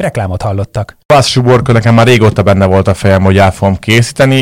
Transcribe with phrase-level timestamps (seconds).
[0.00, 0.96] Reklámot hallottak.
[1.06, 4.36] Pász Suborka nekem már régóta benne volt a fejem, hogy el fogom készíteni.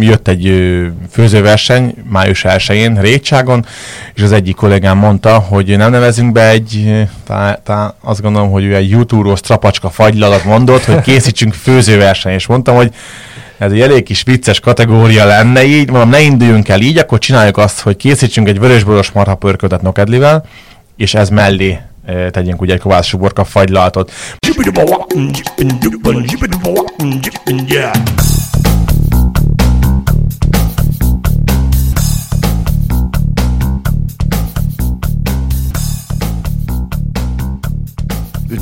[0.00, 0.70] Jött egy
[1.10, 3.66] főzőverseny május 1-én Rétságon,
[4.14, 8.64] és az egyik kollégám mondta, hogy nem nevezünk be egy, tá, tá, azt gondolom, hogy
[8.64, 12.94] ő egy YouTube-ról strapacska fagylalat mondott, hogy készítsünk főzőverseny, és mondtam, hogy
[13.58, 17.56] ez egy elég kis vicces kategória lenne így, mondom, ne induljunk el így, akkor csináljuk
[17.56, 20.44] azt, hogy készítsünk egy vörösboros marha pörköltet nokedlivel,
[20.96, 21.80] és ez mellé
[22.30, 24.12] tegyünk ugye egy kovász uborka fagylaltot.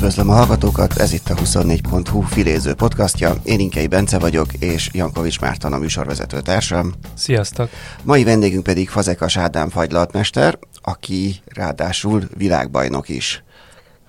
[0.01, 3.35] Üdvözlöm a hallgatókat, ez itt a 24.hu filéző podcastja.
[3.45, 6.93] Én Inkei Bence vagyok, és Jankovics Márton a műsorvezető társam.
[7.15, 7.69] Sziasztok!
[8.03, 13.43] Mai vendégünk pedig Fazekas Ádám fagylaltmester, aki ráadásul világbajnok is.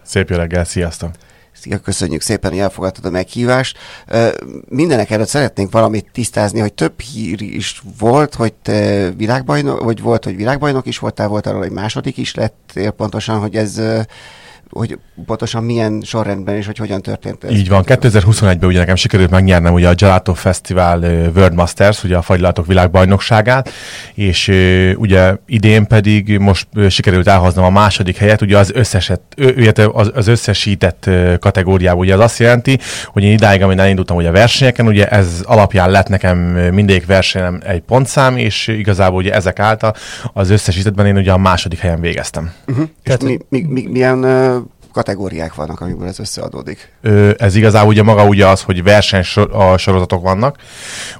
[0.03, 1.11] Szép jó reggel, sziasztok!
[1.51, 3.77] Szia, köszönjük szépen, hogy elfogadtad a meghívást.
[4.69, 10.23] Mindenek előtt szeretnénk valamit tisztázni, hogy több hír is volt, hogy te világbajnok, vagy volt,
[10.23, 13.81] hogy világbajnok is voltál, volt arról, hogy második is lettél pontosan, hogy ez
[14.71, 17.51] hogy pontosan milyen sorrendben és hogy hogyan történt ez.
[17.51, 20.99] Így van, 2021-ben ugye nekem sikerült megnyernem ugye a Gelato Festival
[21.35, 23.69] World Masters, ugye a fagylatok világbajnokságát,
[24.13, 24.47] és
[24.95, 29.21] ugye idén pedig most sikerült elhoznom a második helyet, ugye az, összeset,
[29.91, 34.31] az, az összesített kategóriában, ugye az azt jelenti, hogy én idáig, amin elindultam ugye a
[34.31, 36.37] versenyeken, ugye ez alapján lett nekem
[36.73, 39.95] mindegyik versenyem egy pontszám, és igazából ugye ezek által
[40.33, 42.51] az összesítettben én ugye a második helyen végeztem.
[42.67, 42.89] Uh-huh.
[43.03, 44.25] Tehát mi, mi, mi, milyen
[44.91, 46.91] kategóriák vannak, amikből ez összeadódik?
[47.01, 50.57] Ö, ez igazából ugye maga ugye az, hogy versenysorozatok vannak.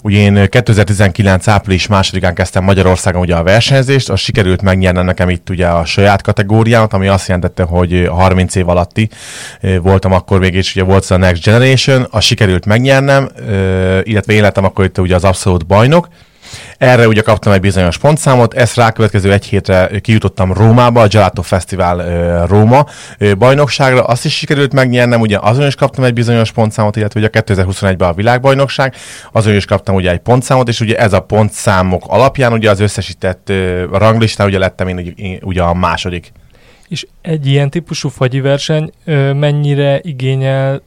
[0.01, 5.49] Ugye én 2019 április másodikán kezdtem Magyarországon ugye a versenyzést, az sikerült megnyernem nekem itt
[5.49, 9.09] ugye a saját kategóriámat, ami azt jelentette, hogy 30 év alatti
[9.81, 13.29] voltam akkor még, és ugye volt a Next Generation, az sikerült megnyernem,
[14.03, 16.07] illetve én lettem akkor itt ugye az abszolút bajnok,
[16.77, 22.45] erre ugye kaptam egy bizonyos pontszámot, ezt rákövetkező egy hétre kijutottam Rómába, a Gelato Festival
[22.45, 22.85] Róma
[23.37, 28.09] bajnokságra, azt is sikerült megnyernem, ugye azon is kaptam egy bizonyos pontszámot, illetve ugye 2021-ben
[28.09, 28.95] a világbajnokság,
[29.31, 33.51] azon is kaptam ugye egy pontszámot, és ugye ez a pontszámok alapján ugye az összesített
[33.91, 36.31] ranglistán ugye lettem én ugye a második.
[36.87, 38.91] És egy ilyen típusú fagyi verseny
[39.35, 40.81] mennyire igényel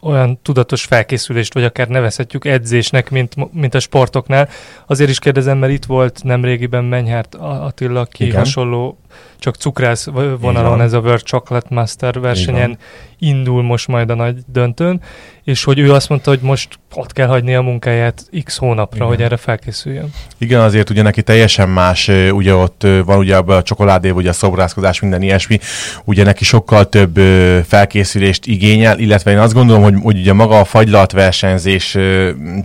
[0.00, 4.48] olyan tudatos felkészülést, vagy akár nevezhetjük edzésnek, mint, mint a sportoknál.
[4.86, 8.38] Azért is kérdezem, mert itt volt nemrégiben Menyhárt Attila, aki Igen.
[8.38, 8.98] hasonló
[9.38, 10.08] csak cukrász
[10.40, 12.78] vonalon ez a World Chocolate Master versenyen
[13.18, 15.00] indul most majd a nagy döntőn,
[15.44, 19.08] és hogy ő azt mondta, hogy most ott kell hagyni a munkáját x hónapra, Igen.
[19.08, 20.10] hogy erre felkészüljön.
[20.38, 25.00] Igen, azért ugye neki teljesen más, ugye ott van ugye a csokoládé, ugye a szobrászkodás,
[25.00, 25.58] minden ilyesmi,
[26.04, 27.16] ugye neki sokkal több
[27.66, 31.96] felkészülést igényel, illetve én azt gondolom, hogy, hogy ugye maga a fagylalt versenyzés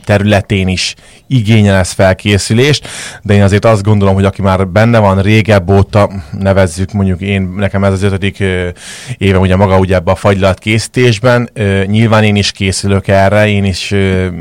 [0.06, 0.96] területén is
[1.34, 2.88] igényel ez felkészülést,
[3.22, 7.54] de én azért azt gondolom, hogy aki már benne van régebb óta, nevezzük mondjuk én,
[7.58, 8.44] nekem ez az ötödik
[9.18, 11.50] éve ugye maga ugye ebbe a fagylalt készítésben,
[11.86, 13.94] nyilván én is készülök erre, én is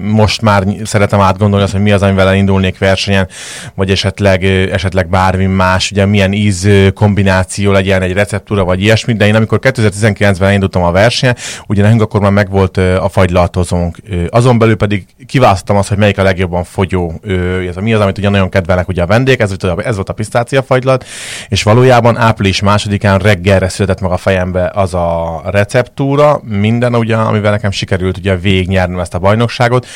[0.02, 3.28] most már szeretem átgondolni azt, hogy mi az, amivel elindulnék versenyen,
[3.74, 9.26] vagy esetleg, esetleg bármi más, ugye milyen íz kombináció legyen egy receptúra, vagy ilyesmi, de
[9.26, 11.36] én amikor 2019-ben elindultam a versenyen,
[11.66, 13.96] ugye nekünk akkor már megvolt a fagylaltozónk.
[14.28, 17.20] Azon belül pedig kiválasztottam azt, hogy melyik a legjobban fogyó,
[17.68, 20.12] ez a, mi az, amit ugye nagyon kedvelek ugye a vendég, ez, ez volt a
[20.12, 21.04] pisztácia fagylat,
[21.48, 27.50] és valójában április másodikán reggelre született meg a fejembe az a receptúra, minden ugye, amivel
[27.50, 29.86] nekem sikerült ugye végignyernem ezt a bajnokságot.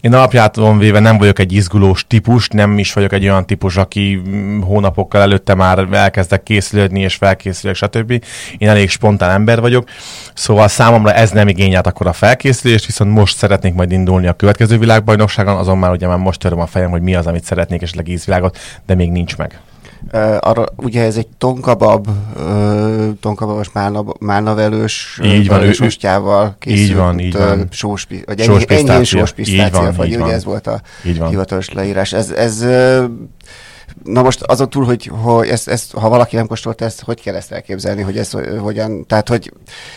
[0.00, 4.22] Én alapjáton véve nem vagyok egy izgulós típus, nem is vagyok egy olyan típus, aki
[4.60, 8.24] hónapokkal előtte már elkezdek készülődni és felkészülök, stb.
[8.58, 9.88] Én elég spontán ember vagyok,
[10.34, 14.78] szóval számomra ez nem igényelt akkor a felkészülést, viszont most szeretnék majd indulni a következő
[14.78, 17.92] világbajnokságon, azon már ugye már most töröm a fejem, hogy mi az, amit szeretnék, és
[18.04, 19.60] ízvilágot, de még nincs meg.
[20.12, 26.88] Uh, arra, ugye ez egy tonkabab, uh, tonkababos málna, málnavelős így van, ő, ustjával készült
[26.88, 27.68] így van, így van.
[27.70, 32.12] sós, vagy sós pisztácia, vagy ugye ez volt a hivatalos leírás.
[32.12, 33.04] Ez, ez uh,
[34.04, 37.34] Na most azon túl, hogy, hogy ezt, ezt, ha valaki nem kóstolt ezt, hogy kell
[37.34, 38.30] ezt elképzelni, hogy ez
[38.60, 39.52] hogyan, tehát hogy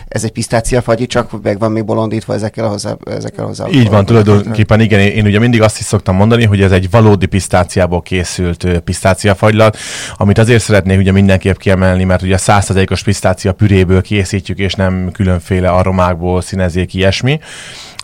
[0.07, 3.67] ez egy pisztácia fagyi, csak meg van még bolondítva ezekkel a hozzá, ezekkel a hozzá.
[3.69, 6.89] Így van, tulajdonképpen igen, én, én ugye mindig azt is szoktam mondani, hogy ez egy
[6.89, 9.77] valódi pisztáciából készült pisztáciafagylat,
[10.17, 15.69] amit azért szeretnék ugye mindenképp kiemelni, mert ugye 100%-os pisztácia püréből készítjük, és nem különféle
[15.69, 17.39] aromákból, színezék, ilyesmi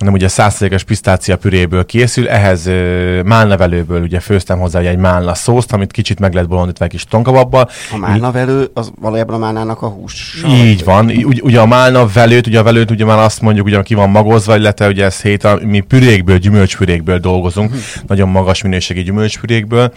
[0.03, 5.73] hanem ugye százszerékes pisztácia püréből készül, ehhez uh, málnevelőből ugye főztem hozzá egy málna szószt,
[5.73, 7.69] amit kicsit meg lehet bolondítva egy kis tonkababbal.
[7.91, 10.43] A málnavelő az valójában a málnának a hús.
[10.47, 11.05] Így van.
[11.05, 14.57] Ugy, ugye a málnavelőt, ugye a velőt ugye már azt mondjuk, ugye ki van magozva,
[14.57, 17.77] illetve ugye ez hét, mi pürékből, gyümölcspürékből dolgozunk, hm.
[18.07, 19.93] nagyon magas minőségi gyümölcspürékből,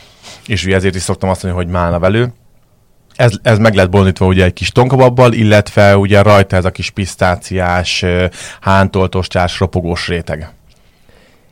[0.46, 2.32] és ugye ezért is szoktam azt mondani, hogy málnavelő
[3.16, 6.90] ez, ez meg lehet bolondítva ugye egy kis tonkababbal, illetve ugye rajta ez a kis
[6.90, 8.04] pisztáciás,
[8.60, 10.50] hántoltostárs, ropogós réteg.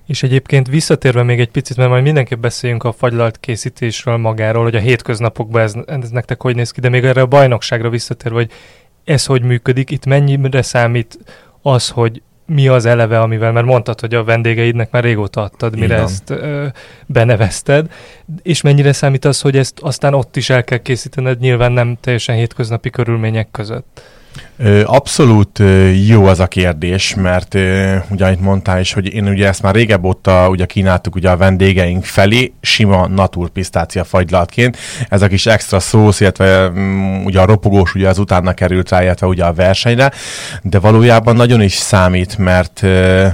[0.06, 4.75] És egyébként visszatérve még egy picit, mert majd mindenképp beszéljünk a fagylalt készítésről magáról, hogy
[4.75, 8.51] a hétköznapokban ez, ez nektek hogy néz ki, de még erre a bajnokságra visszatérve, hogy
[9.05, 11.19] ez hogy működik, itt mennyire számít
[11.62, 15.95] az, hogy mi az eleve, amivel, mert mondtad, hogy a vendégeidnek már régóta adtad, mire
[15.95, 16.05] Igen.
[16.05, 16.67] ezt ö,
[17.07, 17.91] benevezted,
[18.43, 22.37] és mennyire számít az, hogy ezt aztán ott is el kell készítened, nyilván nem teljesen
[22.37, 24.03] hétköznapi körülmények között.
[24.85, 25.63] Abszolút
[26.07, 27.55] jó az a kérdés, mert
[28.11, 31.37] ugye amit mondtál is, hogy én ugye ezt már régebb óta ugye kínáltuk ugye a
[31.37, 34.77] vendégeink felé, sima natur pisztácia fagylatként.
[35.09, 39.03] Ez a kis extra szósz, illetve um, ugye a ropogós ugye az utána került rá,
[39.03, 40.13] illetve ugye a versenyre,
[40.63, 42.83] de valójában nagyon is számít, mert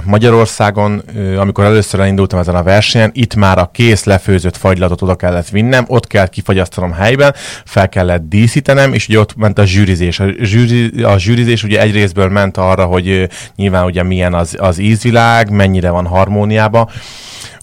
[0.03, 1.03] Magyarországon,
[1.37, 5.85] amikor először elindultam ezen a versenyen, itt már a kész lefőzött fagylatot oda kellett vinnem,
[5.87, 7.33] ott kell kifagyasztanom helyben,
[7.65, 10.19] fel kellett díszítenem, és ugye ott ment a zsűrizés.
[10.19, 14.77] A zsűri, a zsűrizés ugye egy részből ment arra, hogy nyilván ugye milyen az, az
[14.77, 16.89] ízvilág, mennyire van harmóniába.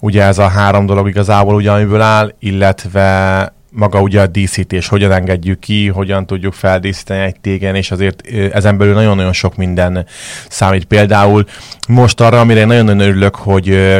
[0.01, 5.11] Ugye ez a három dolog igazából ugye, amiből áll, illetve maga ugye a díszítés, hogyan
[5.11, 10.05] engedjük ki, hogyan tudjuk feldíszíteni egy tégen, és azért ezen belül nagyon-nagyon sok minden
[10.49, 10.83] számít.
[10.83, 11.45] Például
[11.87, 13.97] most arra, amire nagyon-nagyon örülök, hogy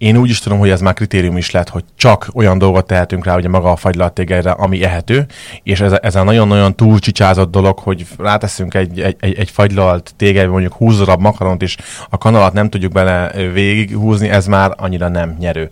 [0.00, 3.24] én úgy is tudom, hogy ez már kritérium is lett, hogy csak olyan dolgot tehetünk
[3.24, 5.26] rá, hogy maga a fagylaltégelyre, ami ehető,
[5.62, 10.50] és ez, ez a nagyon-nagyon túlcsicsázott dolog, hogy ráteszünk egy, egy, egy, egy fagylalt tégelybe
[10.50, 11.76] mondjuk 20 darab makaront, és
[12.10, 15.68] a kanalat nem tudjuk bele végighúzni, ez már annyira nem nyerő.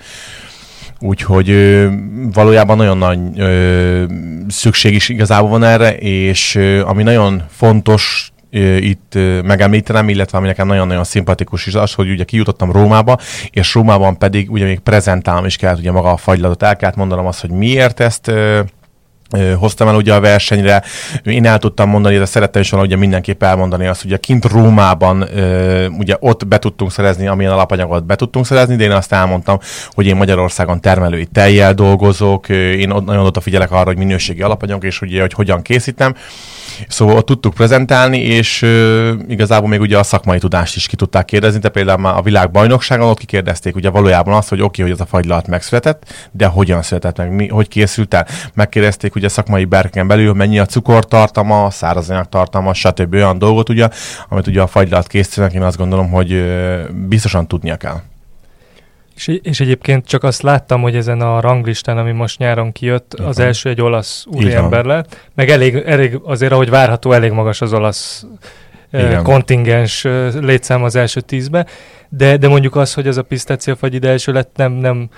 [1.00, 1.88] Úgyhogy ö,
[2.32, 4.04] valójában nagyon nagy ö,
[4.48, 10.66] szükség is igazából van erre, és ö, ami nagyon fontos itt megemlítenem, illetve ami nekem
[10.66, 13.18] nagyon-nagyon szimpatikus is az, hogy ugye kijutottam Rómába,
[13.50, 17.26] és Rómában pedig ugye még prezentálom is kellett ugye maga a fagylatot, el kellett mondanom
[17.26, 18.32] azt, hogy miért ezt
[19.58, 20.82] hoztam el ugye a versenyre.
[21.24, 25.28] Én el tudtam mondani, de szerettem is volna ugye mindenképp elmondani azt, hogy kint Rómában
[25.98, 29.58] ugye ott be tudtunk szerezni, amilyen alapanyagot be tudtunk szerezni, de én azt elmondtam,
[29.90, 35.20] hogy én Magyarországon termelői tejjel dolgozok, én nagyon odafigyelek arra, hogy minőségi alapanyag, és ugye,
[35.20, 36.14] hogy hogyan készítem.
[36.88, 41.24] Szóval ott tudtuk prezentálni, és uh, igazából még ugye a szakmai tudást is ki tudták
[41.24, 45.00] kérdezni, de például már a világbajnokságon ott kikérdezték ugye valójában azt, hogy oké, okay, hogy
[45.00, 48.26] ez a fagylalt megszületett, de hogyan született meg, mi, hogy készült el.
[48.54, 53.14] Megkérdezték ugye a szakmai berken belül, mennyi a cukortartama, szárazanyag tartalma, stb.
[53.14, 53.88] olyan dolgot ugye,
[54.28, 58.00] amit ugye a fagylalt készítenek, én azt gondolom, hogy uh, biztosan tudnia kell.
[59.18, 63.28] És, és egyébként csak azt láttam, hogy ezen a ranglistán, ami most nyáron kijött, uh-huh.
[63.28, 67.72] az első egy olasz úriember lett, meg elég, elég, azért, ahogy várható, elég magas az
[67.72, 68.26] olasz
[68.92, 69.22] Igen.
[69.22, 70.06] kontingens
[70.40, 71.66] létszám az első tízbe,
[72.08, 75.08] de, de mondjuk az, hogy az a pisztáciafagy ide első lett, nem, nem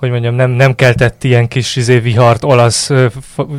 [0.00, 2.90] hogy mondjam, nem, nem keltett ilyen kis izé, vihart olasz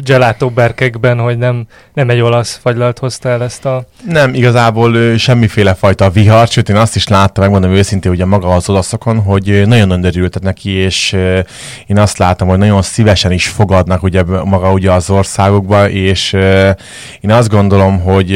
[0.03, 3.85] gelatóberkekben, hogy nem, nem egy olasz fagylalt hozta el ezt a...
[4.07, 8.69] Nem, igazából semmiféle fajta vihar, sőt én azt is láttam, megmondom őszintén, ugye maga az
[8.69, 11.11] olaszokon, hogy nagyon-nagyon örültek neki, és
[11.87, 16.33] én azt látom, hogy nagyon szívesen is fogadnak ugye maga ugye az országokba, és
[17.19, 18.31] én azt gondolom, hogy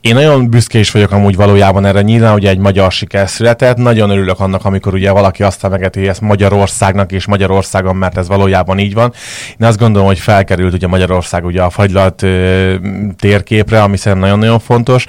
[0.00, 4.10] én nagyon büszke is vagyok amúgy valójában erre, nyilván ugye egy magyar siker született, nagyon
[4.10, 8.78] örülök annak, amikor ugye valaki azt emegeti, hogy ezt Magyarországnak és Magyarországon, mert ez valójában
[8.78, 9.12] így van.
[9.60, 12.74] Én azt gondolom, hogy felkerült ugye Magyarország ugye a fagylalt ö,
[13.18, 15.06] térképre, ami szerintem nagyon-nagyon fontos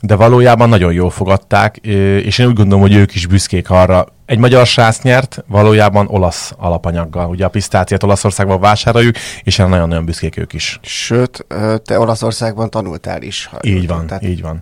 [0.00, 1.76] de valójában nagyon jól fogadták,
[2.22, 6.52] és én úgy gondolom, hogy ők is büszkék arra, egy magyar sász nyert, valójában olasz
[6.58, 7.28] alapanyaggal.
[7.28, 10.78] Ugye a pisztáciát Olaszországban vásároljuk, és erre nagyon-nagyon büszkék ők is.
[10.82, 11.46] Sőt,
[11.84, 13.50] te Olaszországban tanultál is.
[13.62, 14.24] Így van, tehát...
[14.24, 14.60] így van.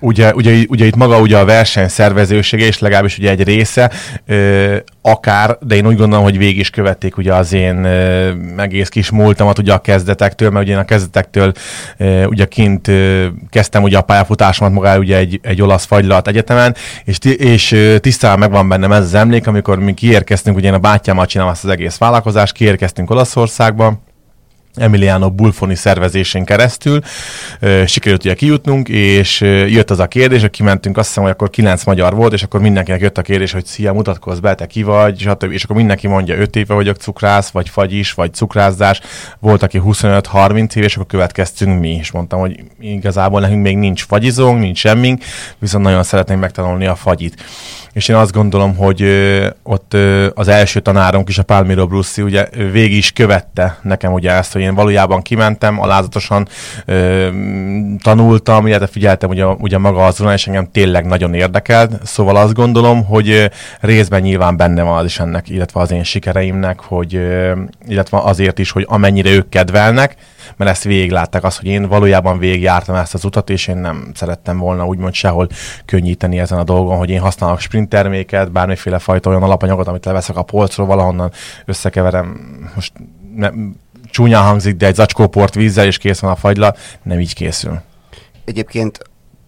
[0.00, 3.90] Ugye, ugye, ugye itt maga ugye a verseny szervezősége, és legalábbis ugye egy része,
[4.26, 8.88] ö, akár, de én úgy gondolom, hogy végig is követték ugye az én ö, egész
[8.88, 11.52] kis múltamat ugye a kezdetektől, mert ugye én a kezdetektől
[11.96, 16.76] ö, ugye kint ö, kezdtem ugye a pályafutásomat maga ugye egy, egy olasz fagylalt egyetemen,
[17.04, 20.78] és, és tisztán megvan bennem bennem ez az emlék, amikor mi kiérkeztünk, ugye én a
[20.78, 23.94] bátyámmal csinálom ezt az egész vállalkozást, kiérkeztünk Olaszországba,
[24.74, 27.00] Emiliano Bulfoni szervezésén keresztül
[27.86, 31.84] sikerült ugye kijutnunk, és jött az a kérdés, hogy kimentünk, azt hiszem, hogy akkor kilenc
[31.84, 35.18] magyar volt, és akkor mindenkinek jött a kérdés, hogy szia, mutatkozz be, te ki vagy,
[35.20, 35.52] stb.
[35.52, 39.00] És akkor mindenki mondja, 5 éve vagyok cukrász, vagy fagyis, vagy cukrászás.
[39.38, 42.10] Volt, aki 25-30 év, és akkor következtünk mi is.
[42.10, 45.22] Mondtam, hogy igazából nekünk még nincs fagyizónk, nincs semmink,
[45.58, 47.42] viszont nagyon szeretnénk megtanulni a fagyit
[47.92, 49.04] és én azt gondolom, hogy
[49.62, 49.96] ott
[50.34, 54.61] az első tanárunk is, a Palmiro Brussi, ugye végig is követte nekem ugye ezt, hogy
[54.62, 56.48] én valójában kimentem, alázatosan
[56.84, 57.28] ö,
[58.02, 63.04] tanultam, illetve figyeltem ugye, ugye maga az és engem tényleg nagyon érdekelt, szóval azt gondolom,
[63.04, 63.50] hogy
[63.80, 67.12] részben nyilván benne van az is ennek, illetve az én sikereimnek, hogy
[67.86, 70.16] illetve azért is, hogy amennyire ők kedvelnek,
[70.56, 74.58] mert ezt végiglátták, azt, hogy én valójában végigjártam ezt az utat, és én nem szerettem
[74.58, 75.48] volna úgymond sehol
[75.84, 80.36] könnyíteni ezen a dolgon, hogy én használok sprint terméket, bármiféle fajta olyan alapanyagot, amit leveszek
[80.36, 81.30] a polcról, valahonnan
[81.64, 82.40] összekeverem,
[82.74, 82.92] most
[83.34, 83.76] nem,
[84.12, 87.80] csúnyán hangzik, de egy zacskó port vízzel, és kész van a fagyla, nem így készül.
[88.44, 88.98] Egyébként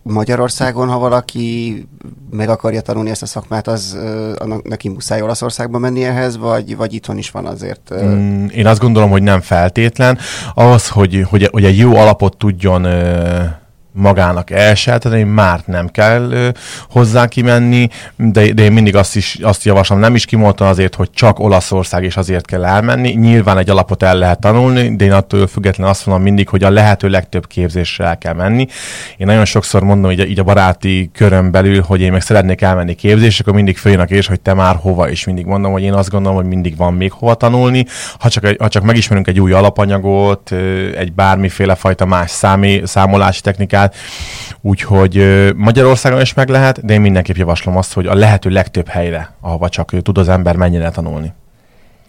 [0.03, 1.87] Magyarországon, ha valaki
[2.31, 3.97] meg akarja tanulni ezt a szakmát, az
[4.41, 7.91] uh, neki muszáj Olaszországba menni ehhez, vagy, vagy itthon is van azért?
[7.91, 8.05] Uh...
[8.05, 10.19] Mm, én azt gondolom, hogy nem feltétlen.
[10.55, 13.45] Ahhoz, hogy, hogy, hogy egy jó alapot tudjon uh,
[13.97, 16.49] magának elselteni, már nem kell ö,
[16.89, 21.11] hozzá kimenni, de, de én mindig azt is azt javaslom, nem is kimondtam azért, hogy
[21.11, 23.11] csak Olaszország és azért kell elmenni.
[23.11, 26.71] Nyilván egy alapot el lehet tanulni, de én attól függetlenül azt mondom mindig, hogy a
[26.71, 28.67] lehető legtöbb képzésre el kell menni.
[29.17, 32.95] Én nagyon sokszor mondom így, így a baráti körön belül, hogy én meg szeretnék elmenni
[32.95, 36.11] képzésre, akkor mindig följönnek és hogy te már hova, és mindig mondom, hogy én azt
[36.11, 37.87] gondolom, hogy mindig van még hova tanulni.
[38.19, 40.53] Ha csak, ha csak megismerünk egy új alapanyagot,
[40.97, 43.93] egy bármiféle fajta más számé, számolási technikát, el.
[44.61, 45.25] Úgyhogy
[45.57, 49.69] Magyarországon is meg lehet, de én mindenképp javaslom azt, hogy a lehető legtöbb helyre, ahova
[49.69, 51.33] csak tud az ember mennyire tanulni.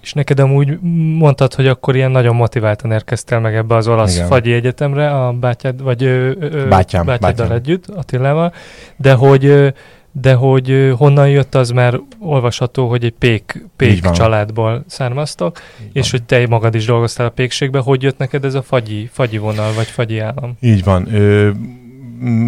[0.01, 0.79] És neked amúgy
[1.17, 4.27] mondtad, hogy akkor ilyen nagyon motiváltan érkeztél meg ebbe az olasz Igen.
[4.27, 7.51] fagyi egyetemre, a bátyád, vagy ö, ö, bátyám, bátyáddal bátyám.
[7.51, 8.53] együtt, Attilával,
[8.97, 9.73] de hogy
[10.21, 16.11] de hogy honnan jött, az már olvasható, hogy egy pék, pék családból származtok, Így és
[16.11, 16.19] van.
[16.19, 17.79] hogy te magad is dolgoztál a pékségbe.
[17.79, 20.57] Hogy jött neked ez a fagyi, fagyi vonal, vagy fagyi állam?
[20.59, 21.13] Így van.
[21.13, 21.49] Ö,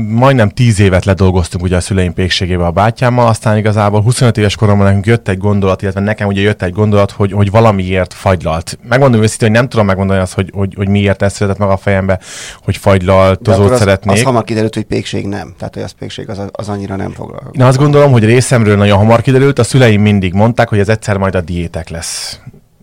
[0.09, 4.85] majdnem 10 évet ledolgoztunk ugye a szüleim pékségébe a bátyámmal, aztán igazából 25 éves koromban
[4.85, 8.79] nekünk jött egy gondolat, illetve nekem ugye jött egy gondolat, hogy, hogy valamiért fagylalt.
[8.89, 11.77] Megmondom őszintén, hogy nem tudom megmondani azt, hogy, hogy, hogy miért ez született meg a
[11.77, 12.19] fejembe,
[12.63, 14.15] hogy fagylaltozót az, szeretnék.
[14.15, 15.53] Az hamar kiderült, hogy pékség nem.
[15.57, 17.59] Tehát, hogy az pékség az, az annyira nem foglalkozik.
[17.59, 21.17] Én azt gondolom, hogy részemről nagyon hamar kiderült, a szüleim mindig mondták, hogy ez egyszer
[21.17, 22.39] majd a diétek lesz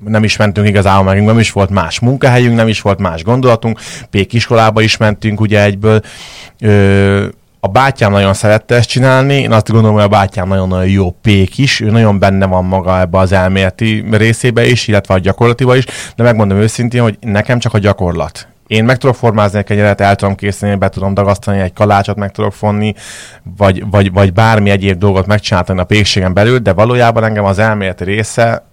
[0.06, 3.80] nem is mentünk igazából, meg nem is volt más munkahelyünk, nem is volt más gondolatunk,
[4.10, 6.00] Pék iskolába is mentünk ugye egyből.
[6.60, 7.26] Ö,
[7.60, 11.58] a bátyám nagyon szerette ezt csinálni, én azt gondolom, hogy a bátyám nagyon-nagyon jó pék
[11.58, 15.84] is, ő nagyon benne van maga ebbe az elméleti részébe is, illetve a gyakorlatiba is,
[16.16, 18.48] de megmondom őszintén, hogy nekem csak a gyakorlat.
[18.66, 22.30] Én meg tudok formázni egy kenyeret, el tudom készíteni, be tudom dagasztani, egy kalácsot meg
[22.30, 22.94] tudok fonni,
[23.56, 28.04] vagy, vagy, vagy bármi egyéb dolgot megcsinálni a pékségen belül, de valójában engem az elméleti
[28.04, 28.64] része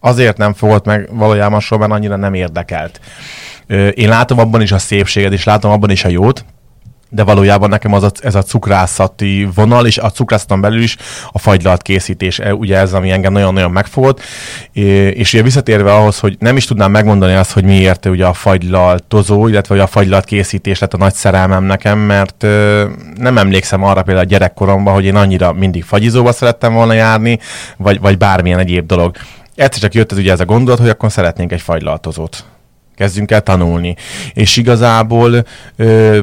[0.00, 3.00] azért nem fogott meg valójában soha, mert annyira nem érdekelt.
[3.94, 6.44] Én látom abban is a szépséget, és látom abban is a jót,
[7.10, 10.96] de valójában nekem az a, ez a cukrászati vonal, és a cukrászaton belül is
[11.32, 14.20] a fagylalt készítés, e, ugye ez, ami engem nagyon-nagyon megfogott,
[15.12, 19.48] és ugye visszatérve ahhoz, hogy nem is tudnám megmondani azt, hogy miért ugye a fagylaltozó,
[19.48, 22.42] illetve a fagylalt készítés lett a nagy szerelmem nekem, mert
[23.16, 27.38] nem emlékszem arra például a gyerekkoromban, hogy én annyira mindig fagyizóba szerettem volna járni,
[27.76, 29.16] vagy, vagy bármilyen egyéb dolog
[29.58, 32.44] egyszer csak jött ez ugye ez a gondolat, hogy akkor szeretnénk egy fagylaltozót.
[32.94, 33.96] Kezdjünk el tanulni.
[34.32, 35.44] És igazából
[35.76, 36.18] ö,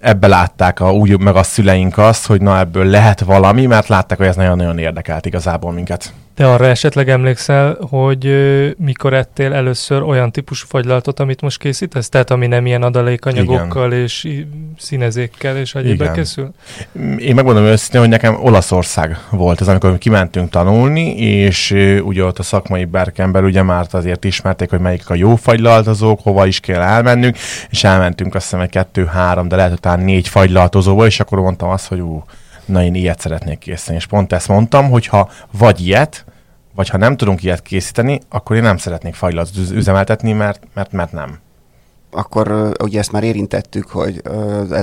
[0.00, 4.18] ebbe látták a, úgy meg a szüleink azt, hogy na ebből lehet valami, mert látták,
[4.18, 6.12] hogy ez nagyon-nagyon érdekelt igazából minket.
[6.40, 12.08] Te arra esetleg emlékszel, hogy ö, mikor ettél először olyan típusú fagylaltot, amit most készítesz?
[12.08, 14.02] Tehát ami nem ilyen adalékanyagokkal Igen.
[14.02, 14.28] és
[14.78, 16.50] színezékkel és egyébben készül?
[17.18, 22.38] Én megmondom őszintén, hogy nekem Olaszország volt ez, amikor kimentünk tanulni, és ö, ugye ott
[22.38, 26.60] a szakmai berken belül ugye már azért ismerték, hogy melyik a jó fagylaltozók, hova is
[26.60, 27.36] kell elmennünk,
[27.70, 31.68] és elmentünk azt hiszem egy kettő-három, de lehet, hogy talán négy fagylaltozóba, és akkor mondtam
[31.68, 32.24] azt, hogy ú,
[32.70, 33.96] na én ilyet szeretnék készíteni.
[33.96, 36.24] És pont ezt mondtam, hogy ha vagy ilyet,
[36.74, 41.12] vagy ha nem tudunk ilyet készíteni, akkor én nem szeretnék fajlat üzemeltetni, mert, mert, mert
[41.12, 41.38] nem.
[42.10, 44.22] Akkor ugye ezt már érintettük, hogy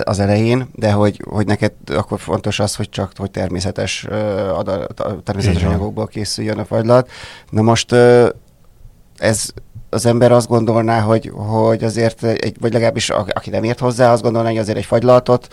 [0.04, 4.08] az elején, de hogy, hogy neked akkor fontos az, hogy csak hogy természetes,
[5.24, 7.10] természetes anyagokból készüljön a fagylat.
[7.50, 7.96] Na most
[9.18, 9.50] ez
[9.90, 14.22] az ember azt gondolná, hogy, hogy azért, egy, vagy legalábbis aki nem ért hozzá, azt
[14.22, 15.48] gondolná, hogy azért egy fagylaltot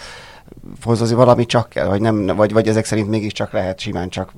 [0.82, 4.32] hozzázni valami csak kell, vagy, nem, vagy, vagy ezek szerint mégiscsak lehet simán csak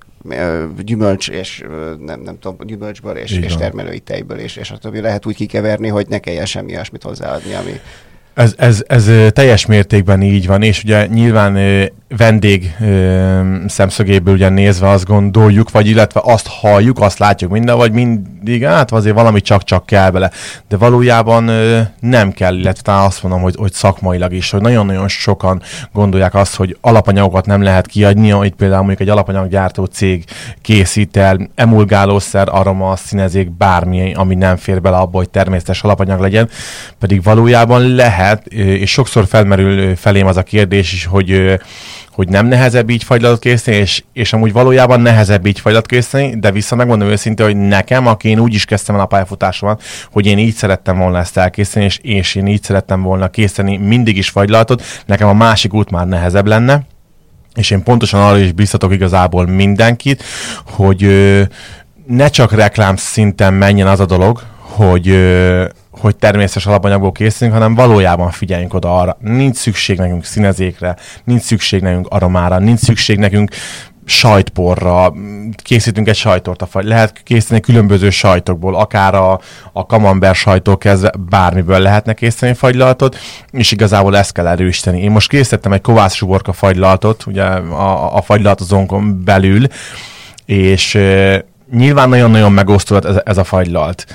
[0.79, 1.65] gyümölcs és
[2.05, 5.01] nem, nem tudom, gyümölcsből és, és termelői tejből és, és a többi.
[5.01, 7.81] Lehet úgy kikeverni, hogy ne kelljen semmi olyasmit hozzáadni, ami,
[8.37, 11.57] ez, ez, ez teljes mértékben így van, és ugye nyilván
[12.09, 12.77] vendég
[13.67, 18.93] szemszögéből ugye nézve azt gondoljuk, vagy illetve azt halljuk, azt látjuk minden, vagy mindig, hát
[18.93, 20.31] azért valami csak-csak kell bele.
[20.69, 21.51] De valójában
[22.01, 26.57] nem kell, illetve talán azt mondom, hogy, hogy szakmailag is, hogy nagyon-nagyon sokan gondolják azt,
[26.57, 30.25] hogy alapanyagokat nem lehet kiadni, itt például mondjuk egy alapanyaggyártó cég
[30.63, 36.49] készít el emulgálószer, aroma, színezék, bármi, ami nem fér bele abba, hogy természetes alapanyag legyen,
[36.99, 41.59] pedig valójában lehet, és sokszor felmerül felém az a kérdés is, hogy
[42.11, 46.51] hogy nem nehezebb így fagylatot készíteni, és, és amúgy valójában nehezebb így fagylatot készíteni, de
[46.51, 50.39] vissza megmondom őszintén, hogy nekem, aki én úgy is kezdtem el a pályafutásomat, hogy én
[50.39, 54.83] így szerettem volna ezt elkészíteni, és, és én így szerettem volna készíteni mindig is fagylatot,
[55.07, 56.87] nekem a másik út már nehezebb lenne,
[57.55, 60.23] és én pontosan arra is biztatok igazából mindenkit,
[60.65, 61.43] hogy ö,
[62.07, 65.65] ne csak reklám szinten menjen az a dolog, hogy ö,
[66.07, 69.17] hogy természetes alapanyagból készülünk, hanem valójában figyeljünk oda arra.
[69.21, 73.51] Nincs szükség nekünk színezékre, nincs szükség nekünk aromára, nincs szükség nekünk
[74.05, 75.13] sajtporra,
[75.63, 79.41] készítünk egy sajtort, vagy lehet készíteni különböző sajtokból, akár a,
[79.73, 83.17] a kamember sajtól kezdve bármiből lehetne készíteni fagylaltot,
[83.51, 85.03] és igazából ezt kell erősíteni.
[85.03, 89.67] Én most készítettem egy kovász suborka fagylaltot, ugye a, a fagylaltozónkon belül,
[90.45, 94.07] és e, nyilván nagyon-nagyon megosztott ez, ez a fagylalt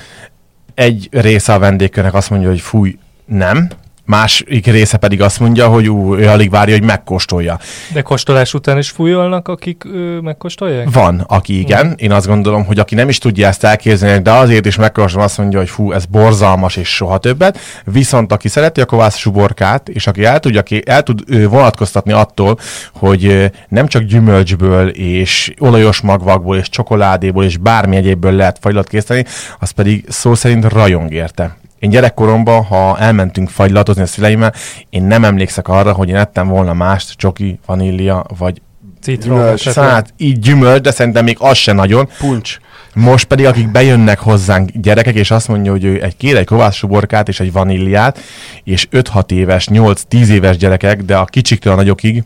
[0.75, 3.69] egy része a vendégkörnek azt mondja, hogy fúj, nem,
[4.05, 7.59] másik része pedig azt mondja, hogy ú, ő alig várja, hogy megkóstolja.
[7.93, 10.91] De kóstolás után is fújolnak, akik ö, megkóstolják?
[10.91, 11.85] Van, aki igen.
[11.85, 11.91] Mm.
[11.95, 15.37] Én azt gondolom, hogy aki nem is tudja ezt elképzelni, de azért is megkóstolja, azt
[15.37, 17.59] mondja, hogy fú, ez borzalmas és soha többet.
[17.85, 22.11] Viszont aki szereti a kovász suborkát, és aki el, tudja, aki el tud ö, vonatkoztatni
[22.11, 22.59] attól,
[22.93, 28.87] hogy ö, nem csak gyümölcsből és olajos magvakból és csokoládéból és bármi egyébből lehet fagylat
[28.87, 29.25] készíteni,
[29.59, 31.59] az pedig szó szerint rajong érte.
[31.81, 34.53] Én gyerekkoromban, ha elmentünk fagylatozni a szüleimmel,
[34.89, 38.61] én nem emlékszek arra, hogy én ettem volna mást, csoki, vanília, vagy
[39.01, 39.55] Citrom.
[39.75, 42.09] Hát így gyümölcs, de szerintem még az se nagyon.
[42.19, 42.57] Puncs.
[42.93, 46.83] Most pedig, akik bejönnek hozzánk gyerekek, és azt mondja, hogy ő egy kér egy kovász
[47.25, 48.19] és egy vaníliát,
[48.63, 52.23] és 5-6 éves, 8-10 éves gyerekek, de a kicsiktől a nagyokig,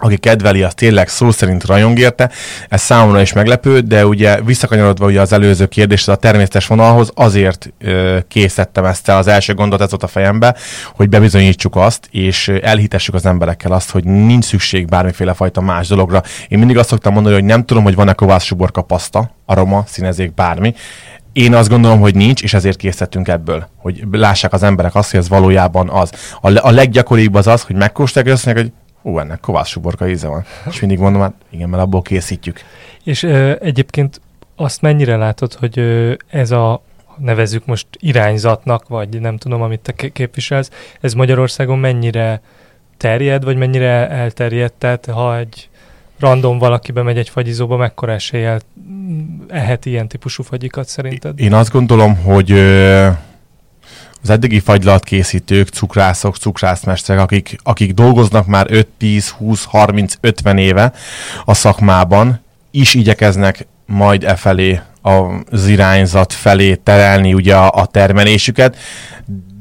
[0.00, 2.30] aki kedveli, az tényleg szó szerint rajong érte.
[2.68, 7.72] Ez számomra is meglepő, de ugye visszakanyarodva ugye az előző kérdésre a természetes vonalhoz, azért
[7.78, 10.56] ö, készítettem ezt el, az első gondot ez ott a fejembe,
[10.94, 16.22] hogy bebizonyítsuk azt, és elhitessük az emberekkel azt, hogy nincs szükség bármiféle fajta más dologra.
[16.48, 20.34] Én mindig azt szoktam mondani, hogy nem tudom, hogy van-e kovász suborka paszta, aroma, színezék,
[20.34, 20.74] bármi.
[21.32, 25.20] Én azt gondolom, hogy nincs, és ezért készítettünk ebből, hogy lássák az emberek azt, hogy
[25.20, 26.10] ez valójában az.
[26.40, 30.08] A, a leggyakoribb az az, hogy megkóstolják, és azt mondják, hogy Ú, ennek kovász suborka
[30.08, 30.44] íze van.
[30.70, 32.60] És mindig mondom, hát igen, mert abból készítjük.
[33.04, 34.20] És ö, egyébként
[34.56, 36.82] azt mennyire látod, hogy ö, ez a
[37.16, 42.40] nevezük most irányzatnak, vagy nem tudom, amit te képviselsz, ez Magyarországon mennyire
[42.96, 44.74] terjed, vagy mennyire elterjedt?
[44.78, 45.68] Tehát ha egy
[46.18, 48.60] random valaki bemegy egy fagyizóba, mekkora eséllyel
[49.48, 51.40] ehet ilyen típusú fagyikat szerinted?
[51.40, 53.08] Én azt gondolom, hogy ö,
[54.22, 60.58] az eddigi fagylalt készítők, cukrászok, cukrászmesterek, akik, akik dolgoznak már 5, 10, 20, 30, 50
[60.58, 60.92] éve
[61.44, 68.76] a szakmában, is igyekeznek majd e felé az irányzat felé terelni ugye a termelésüket,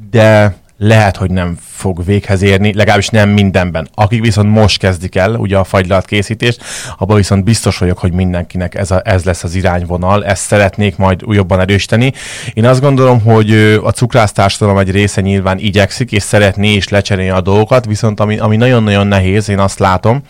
[0.10, 3.90] de lehet, hogy nem fog véghez érni, legalábbis nem mindenben.
[3.94, 6.64] Akik viszont most kezdik el ugye a fagylalt készítést,
[6.98, 11.22] abban viszont biztos vagyok, hogy mindenkinek ez, a, ez lesz az irányvonal, ezt szeretnék majd
[11.28, 12.14] jobban erősíteni.
[12.54, 13.52] Én azt gondolom, hogy
[13.84, 18.56] a cukrásztársadalom egy része nyilván igyekszik, és szeretné is lecserélni a dolgokat, viszont ami, ami
[18.56, 20.22] nagyon-nagyon nehéz, én azt látom,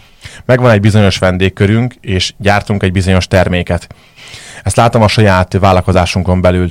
[0.45, 3.87] megvan egy bizonyos vendégkörünk, és gyártunk egy bizonyos terméket.
[4.63, 6.69] Ezt látom a saját vállalkozásunkon belül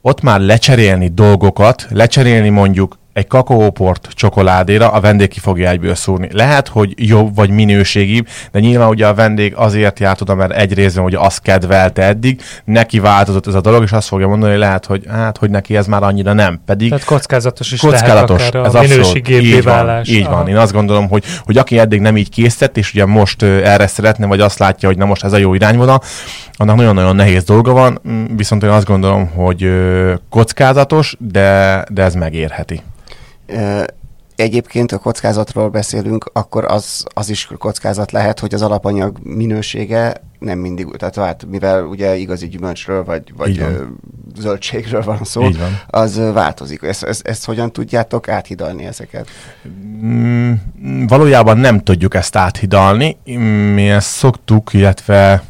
[0.00, 6.28] ott már lecserélni dolgokat, lecserélni mondjuk egy kakaóport csokoládéra a vendég ki fogja egyből szúrni.
[6.32, 10.74] Lehet, hogy jobb vagy minőségibb, de nyilván ugye a vendég azért járt oda, mert egy
[10.74, 14.60] részben ugye azt kedvelte eddig, neki változott ez a dolog, és azt fogja mondani, hogy
[14.60, 16.60] lehet, hogy hát, hogy neki ez már annyira nem.
[16.66, 20.08] Pedig Tehát kockázatos is kockázatos, lehet ez a minőségé válás.
[20.08, 20.48] Így van.
[20.48, 24.26] Én azt gondolom, hogy, hogy aki eddig nem így készített, és ugye most erre szeretne,
[24.26, 26.02] vagy azt látja, hogy na most ez a jó irányvonal,
[26.52, 28.00] annak nagyon-nagyon nehéz dolga van,
[28.36, 29.70] viszont én azt gondolom, hogy
[30.30, 32.82] kockázatos, de, de ez megérheti
[34.36, 40.58] egyébként a kockázatról beszélünk, akkor az, az is kockázat lehet, hogy az alapanyag minősége nem
[40.58, 43.64] mindig, tehát hát, mivel ugye igazi gyümölcsről vagy, vagy
[44.36, 45.80] zöldségről van szó, van.
[45.86, 46.82] az változik.
[46.82, 49.28] Ezt, ezt, ezt hogyan tudjátok áthidalni ezeket?
[50.02, 50.52] Mm,
[51.06, 53.16] valójában nem tudjuk ezt áthidalni.
[53.74, 55.42] Mi ezt szoktuk, illetve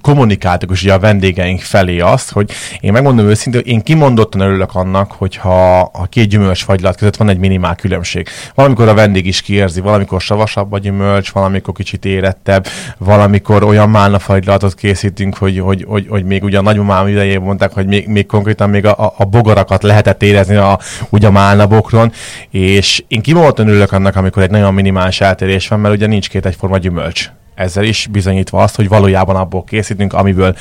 [0.00, 5.12] kommunikáltuk is ugye a vendégeink felé azt, hogy én megmondom őszintén, én kimondottan örülök annak,
[5.12, 8.28] hogyha a két gyümölcs fagylat között van egy minimál különbség.
[8.54, 12.66] Valamikor a vendég is kiérzi, valamikor savasabb a gyümölcs, valamikor kicsit érettebb,
[12.98, 17.72] valamikor olyan málna fagylatot készítünk, hogy, hogy, hogy, hogy még ugye a nagymamám idején mondták,
[17.72, 22.12] hogy még, még konkrétan még a, a bogarakat lehetett érezni a, ugye a málna bokron,
[22.50, 26.46] és én kimondottan örülök annak, amikor egy nagyon minimális eltérés van, mert ugye nincs két
[26.46, 27.30] egyforma gyümölcs
[27.60, 30.56] ezzel is bizonyítva azt, hogy valójában abból készítünk, amiből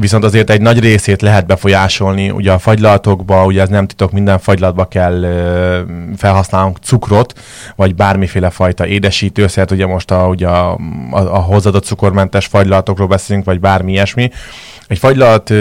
[0.00, 2.30] viszont azért egy nagy részét lehet befolyásolni.
[2.30, 5.26] Ugye a fagylaltokba, ugye ez nem titok, minden fagylatba kell
[6.16, 7.38] felhasználnunk cukrot,
[7.76, 10.72] vagy bármiféle fajta édesítőszert, ugye most a, ugye a,
[11.10, 14.30] a, a hozzáadott cukormentes fagylaltokról beszélünk, vagy bármi ilyesmi.
[14.86, 15.52] Egy fagylalt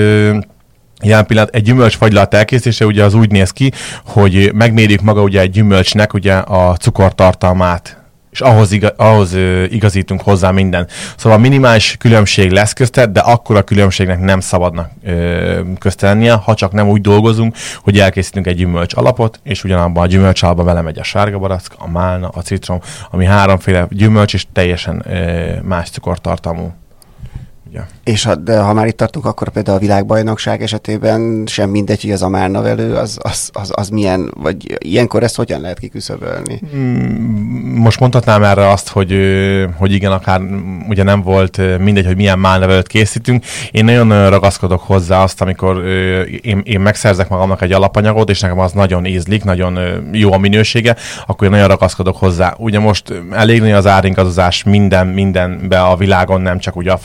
[1.01, 3.71] Jelen pillanat egy gyümölcs fagylalt elkészítése ugye az úgy néz ki,
[4.05, 7.98] hogy megmérjük maga ugye egy gyümölcsnek ugye a cukortartalmát,
[8.31, 10.87] és ahhoz, iga, ahhoz ö, igazítunk hozzá minden.
[11.17, 15.61] Szóval minimális különbség lesz köztet, de akkor a különbségnek nem szabadna ö,
[16.45, 20.65] ha csak nem úgy dolgozunk, hogy elkészítünk egy gyümölcs alapot, és ugyanabban a gyümölcs alapban
[20.65, 22.79] belemegy a sárga barack, a málna, a citrom,
[23.11, 26.73] ami háromféle gyümölcs, és teljesen ö, más cukortartalmú.
[27.71, 27.87] Ja.
[28.03, 32.11] És ha, de ha már itt tartunk, akkor például a világbajnokság esetében sem mindegy, hogy
[32.11, 36.61] az a márnavelő, az, az, az, az milyen, vagy ilyenkor ezt hogyan lehet kiküszöbölni?
[37.75, 39.15] Most mondhatnám erre azt, hogy,
[39.77, 40.41] hogy igen, akár
[40.87, 43.43] ugye nem volt mindegy, hogy milyen málnevelőt készítünk.
[43.71, 45.85] Én nagyon ragaszkodok hozzá azt, amikor
[46.41, 49.79] én, én megszerzek magamnak egy alapanyagot, és nekem az nagyon ízlik, nagyon
[50.11, 52.55] jó a minősége, akkor én nagyon ragaszkodok hozzá.
[52.57, 56.97] Ugye most elég nagy az árinkazozás minden, mindenbe a világon, nem csak ugye a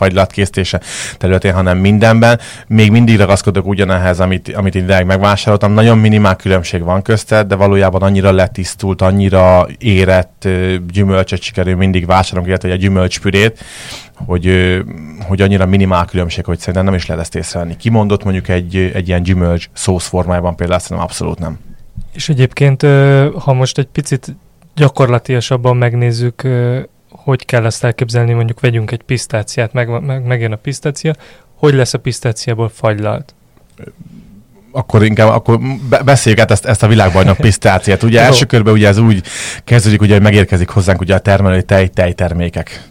[0.54, 0.80] fagylatkészítése
[1.18, 2.40] területén, hanem mindenben.
[2.66, 5.72] Még mindig ragaszkodok ugyanehhez, amit, amit ideig megvásároltam.
[5.72, 10.48] Nagyon minimál különbség van köztet, de valójában annyira letisztult, annyira érett
[10.92, 13.64] gyümölcsöt sikerül mindig vásárolunk, illetve egy gyümölcspürét,
[14.26, 14.76] hogy,
[15.26, 17.76] hogy annyira minimál különbség, hogy szerintem nem is lehet ezt észrevenni.
[17.76, 21.58] Kimondott mondjuk egy, egy ilyen gyümölcs szósz formájában például szerintem abszolút nem.
[22.12, 22.82] És egyébként,
[23.38, 24.36] ha most egy picit
[24.74, 26.42] gyakorlatilasabban megnézzük,
[27.16, 31.14] hogy kell ezt elképzelni, mondjuk vegyünk egy pisztáciát, meg, meg, megjön a pisztácia,
[31.54, 33.34] hogy lesz a pisztáciából fagylalt?
[34.76, 35.58] akkor inkább akkor
[36.04, 38.02] beszéljük át ezt, ezt a világbajnok pisztáciát.
[38.02, 39.22] Ugye első körben ugye ez úgy
[39.64, 42.82] kezdődik, ugye, hogy megérkezik hozzánk ugye a termelői tej, tejtermékek.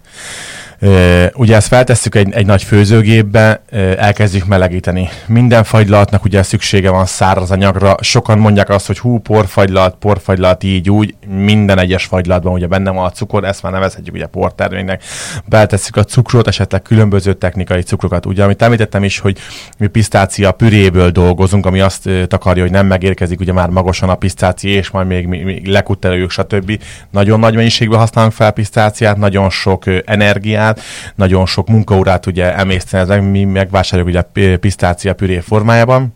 [1.34, 3.62] Ugye ezt feltesszük egy, egy nagy főzőgépbe,
[3.98, 5.10] elkezdjük melegíteni.
[5.26, 7.96] Minden fagylaltnak ugye szüksége van száraz anyagra.
[8.02, 11.15] Sokan mondják azt, hogy hú, porfagylalt, porfagylalt így úgy.
[11.28, 15.04] Minden egyes fagylaltban ugye benne van a cukor, ezt már nevezhetjük ugye porterménynek.
[15.46, 18.26] Beletesszük a cukrot, esetleg különböző technikai cukrokat.
[18.26, 19.38] Ugye, amit említettem is, hogy
[19.78, 24.72] mi pisztácia püréből dolgozunk, ami azt takarja, hogy nem megérkezik ugye már magasan a pisztácia,
[24.78, 26.80] és majd még, még, még lekutterőjük, stb.
[27.12, 33.29] Nagyon nagy mennyiségben használunk fel pisztáciát, nagyon sok energiát, munkáját, nagyon sok munkaórát ugye emészteni,
[33.29, 36.13] mi megvásároljuk ugye pisztácia püré formájában,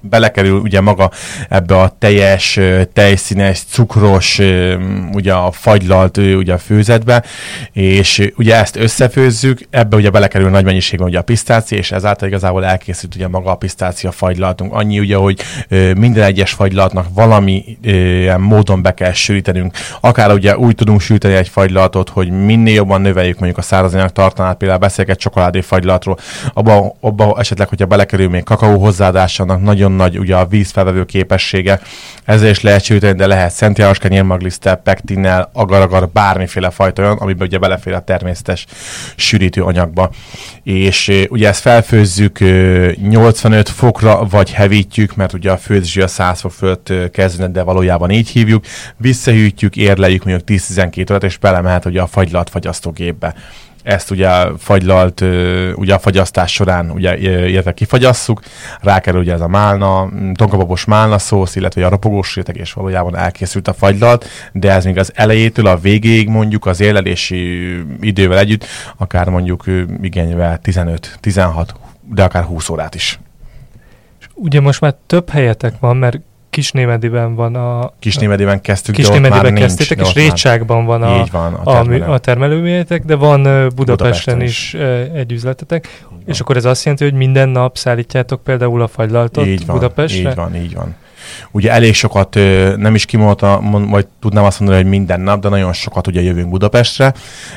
[0.00, 1.10] belekerül ugye maga
[1.48, 2.58] ebbe a teljes,
[2.92, 4.40] tejszínes, cukros,
[5.12, 7.24] ugye a fagylalt ugye a főzetbe,
[7.72, 12.64] és ugye ezt összefőzzük, ebbe ugye belekerül nagy mennyiségben ugye a pisztácia, és ezáltal igazából
[12.64, 14.74] elkészült ugye maga a pisztácia fagylaltunk.
[14.74, 15.40] Annyi ugye, hogy
[15.96, 17.78] minden egyes fagylaltnak valami
[18.38, 19.76] módon be kell sűrítenünk.
[20.00, 24.56] Akár ugye úgy tudunk sűríteni egy fagylaltot, hogy minél jobban növeljük mondjuk a szárazanyag tartalmát,
[24.56, 26.18] például beszélek egy csokoládé fagylaltról,
[26.54, 31.80] abba, abba esetleg, hogyha belekerül még kakaó hozzáadásának nagyon nagyon nagy ugye a vízfelvevő képessége,
[32.24, 37.46] ezzel is lehet sűríteni, de lehet Szent János kenyérmaglisztel, pektinnel, agar-agar, bármiféle fajta olyan, amiben
[37.46, 38.66] ugye belefér a természetes
[39.16, 40.10] sűrítő anyagba.
[40.62, 42.38] És ugye ezt felfőzzük
[43.08, 48.10] 85 fokra, vagy hevítjük, mert ugye a főzés a 100 fok fölött kezdődne, de valójában
[48.10, 48.64] így hívjuk,
[48.96, 53.34] visszahűtjük, érleljük mondjuk 10-12 órát, és belemehet ugye a fagylat fagyasztógépbe
[53.82, 55.20] ezt ugye fagylalt,
[55.74, 58.40] ugye a fagyasztás során ugye, illetve kifagyasszuk,
[58.80, 63.68] rákerül ugye ez a málna, tonkababos málna szósz, illetve a ropogós réteg, és valójában elkészült
[63.68, 68.66] a fagylalt, de ez még az elejétől a végéig mondjuk az élelési idővel együtt,
[68.96, 69.64] akár mondjuk
[70.02, 71.74] igényvel 15, 16,
[72.08, 73.18] de akár 20 órát is.
[74.34, 77.92] Ugye most már több helyetek van, mert Kisnémediben van a...
[77.98, 82.02] Kisnémediben kezdtük, Kisnémediben kezdtétek, és Récságban van a, van a, termelő.
[82.02, 84.74] a, a termelőművetek, de van Budapesten, Budapesten is,
[85.14, 86.04] egy üzletetek.
[86.26, 90.30] És akkor ez azt jelenti, hogy minden nap szállítjátok például a fagylaltot így van, Budapestre?
[90.30, 90.94] Így van, így van.
[91.50, 92.34] Ugye elég sokat,
[92.76, 96.48] nem is kimondta, vagy tudnám azt mondani, hogy minden nap, de nagyon sokat ugye jövünk
[96.50, 97.14] Budapestre,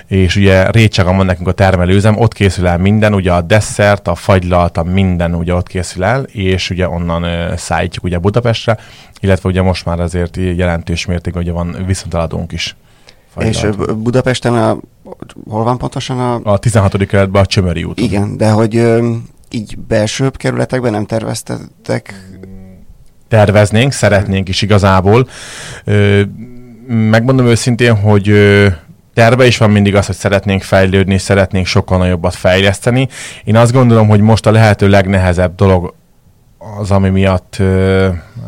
[0.07, 4.15] és ugye Récsagan van nekünk a termelőzem, ott készül el minden, ugye a desszert, a
[4.15, 8.77] fagylalt, a minden ugye ott készül el, és ugye onnan szállítjuk ugye Budapestre,
[9.19, 12.75] illetve ugye most már azért jelentős mértékben ugye van viszonteladónk is.
[13.33, 13.79] Fagylalt.
[13.79, 14.77] És Budapesten a,
[15.49, 16.51] hol van pontosan a...
[16.51, 17.05] A 16.
[17.05, 17.99] kerületben a Csömöri út.
[17.99, 19.01] Igen, de hogy
[19.49, 22.31] így belsőbb kerületekben nem terveztetek?
[23.27, 25.27] Terveznénk, szeretnénk is igazából.
[26.87, 28.33] megmondom őszintén, hogy
[29.13, 33.07] terve is van mindig az, hogy szeretnénk fejlődni, szeretnénk sokkal nagyobbat fejleszteni.
[33.43, 35.93] Én azt gondolom, hogy most a lehető legnehezebb dolog
[36.79, 37.61] az, ami miatt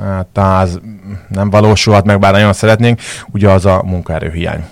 [0.03, 0.79] hát az
[1.27, 2.99] nem valósulhat meg, bár nagyon szeretnénk,
[3.31, 4.65] ugye az a munkaerőhiány.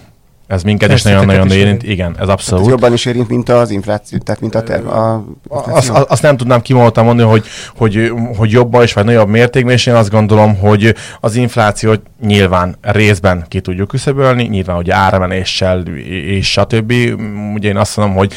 [0.54, 1.84] Ez minket is nagyon-nagyon érint.
[1.84, 2.66] Igen, ez abszolút.
[2.66, 6.38] Ez jobban is érint, mint az infláció, tehát mint a, terv, a azt, azt nem
[6.38, 10.58] tudnám kimondani mondani, hogy, hogy, hogy jobban is, vagy nagyobb mértékben, és én azt gondolom,
[10.58, 15.82] hogy az inflációt nyilván részben ki tudjuk küszöbölni, nyilván hogy áremeléssel
[16.28, 16.94] és stb.
[17.54, 18.34] Ugye én azt mondom, hogy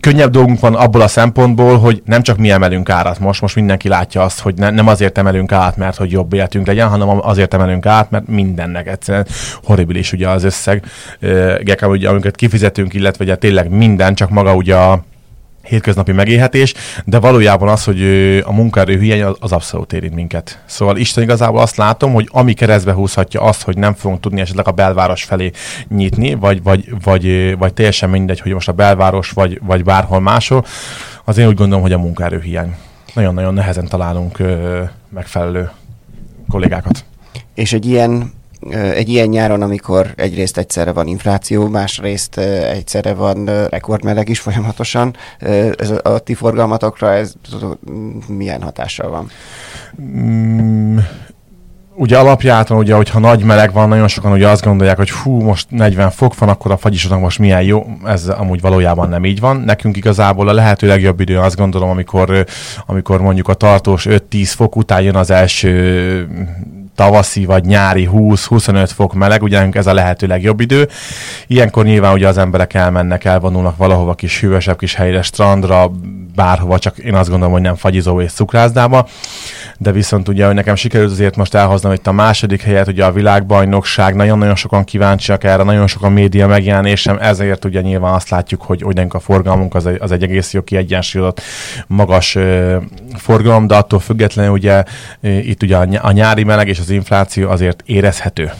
[0.00, 3.88] könnyebb dolgunk van abból a szempontból, hogy nem csak mi emelünk árat most, most mindenki
[3.88, 7.54] látja azt, hogy ne, nem azért emelünk át, mert hogy jobb életünk legyen, hanem azért
[7.54, 9.26] emelünk át, mert mindennek egyszerűen
[9.62, 10.84] horribilis ugye az összeg,
[11.82, 15.04] ugye, amiket kifizetünk, illetve ugye tényleg minden, csak maga ugye a
[15.64, 16.74] hétköznapi megélhetés,
[17.04, 18.02] de valójában az, hogy
[18.44, 20.62] a munkaerő hiány az abszolút érint minket.
[20.66, 24.68] Szóval Isten igazából azt látom, hogy ami keresztbe húzhatja azt, hogy nem fogunk tudni esetleg
[24.68, 25.50] a belváros felé
[25.88, 30.64] nyitni, vagy, vagy, vagy, vagy teljesen mindegy, hogy most a belváros, vagy, vagy bárhol máshol,
[31.24, 32.76] az én úgy gondolom, hogy a munkaerő hiány.
[33.14, 34.38] Nagyon-nagyon nehezen találunk
[35.08, 35.70] megfelelő
[36.48, 37.04] kollégákat.
[37.54, 38.32] És egy ilyen
[38.70, 45.16] egy ilyen nyáron, amikor egyrészt egyszerre van infláció, másrészt egyszerre van rekordmeleg is folyamatosan,
[45.76, 47.32] ez a ti forgalmatokra ez
[48.28, 49.30] milyen hatással van?
[50.00, 50.98] Mm,
[51.94, 55.66] ugye alapjáton, ugye, hogyha nagy meleg van, nagyon sokan ugye azt gondolják, hogy hú, most
[55.70, 57.86] 40 fok van, akkor a fagyisodnak most milyen jó.
[58.04, 59.56] Ez amúgy valójában nem így van.
[59.56, 62.44] Nekünk igazából a lehető legjobb idő azt gondolom, amikor,
[62.86, 66.28] amikor mondjuk a tartós 5-10 fok után jön az első
[66.94, 70.88] tavaszi vagy nyári 20-25 fok meleg, ugye ez a lehető legjobb idő.
[71.46, 75.90] Ilyenkor nyilván ugye az emberek elmennek, elvonulnak valahova kis hűvösebb kis helyre, strandra,
[76.34, 79.06] bárhova, csak én azt gondolom, hogy nem fagyizó és cukrászdába.
[79.78, 83.12] De viszont ugye, hogy nekem sikerült azért most elhoznom itt a második helyet, ugye a
[83.12, 88.82] világbajnokság, nagyon-nagyon sokan kíváncsiak erre, nagyon sokan média megjelenésem, ezért ugye nyilván azt látjuk, hogy,
[88.82, 91.40] hogy a forgalmunk az egy, az egy egész jó kiegyensúlyozott
[91.86, 92.76] magas ö,
[93.16, 94.82] forgalom, de attól függetlenül ugye
[95.20, 98.50] itt ugye a nyári meleg és az infláció azért érezhető.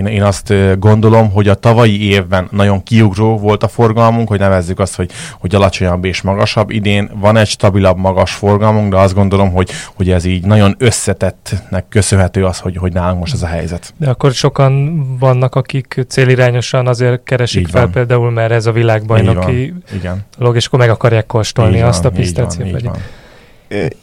[0.00, 4.78] Én, én azt gondolom, hogy a tavalyi évben nagyon kiugró volt a forgalmunk, hogy nevezzük
[4.78, 5.10] azt, hogy,
[5.40, 6.70] hogy alacsonyabb és magasabb.
[6.70, 11.84] Idén van egy stabilabb, magas forgalmunk, de azt gondolom, hogy, hogy ez így nagyon összetettnek
[11.88, 13.94] köszönhető az, hogy, hogy nálunk most ez a helyzet.
[13.96, 17.90] De akkor sokan vannak, akik célirányosan azért keresik így fel van.
[17.90, 20.24] például, mert ez a világbajnoki Igen.
[20.38, 22.98] dolog, és akkor meg akarják kóstolni így azt van, a pisztációt.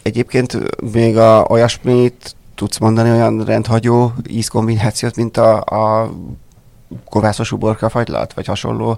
[0.01, 0.57] Egyébként
[0.91, 6.11] még a, olyasmit tudsz mondani olyan rendhagyó ízkombinációt, mint a, a
[7.09, 8.97] kovászos uborka fagylalt, vagy hasonló?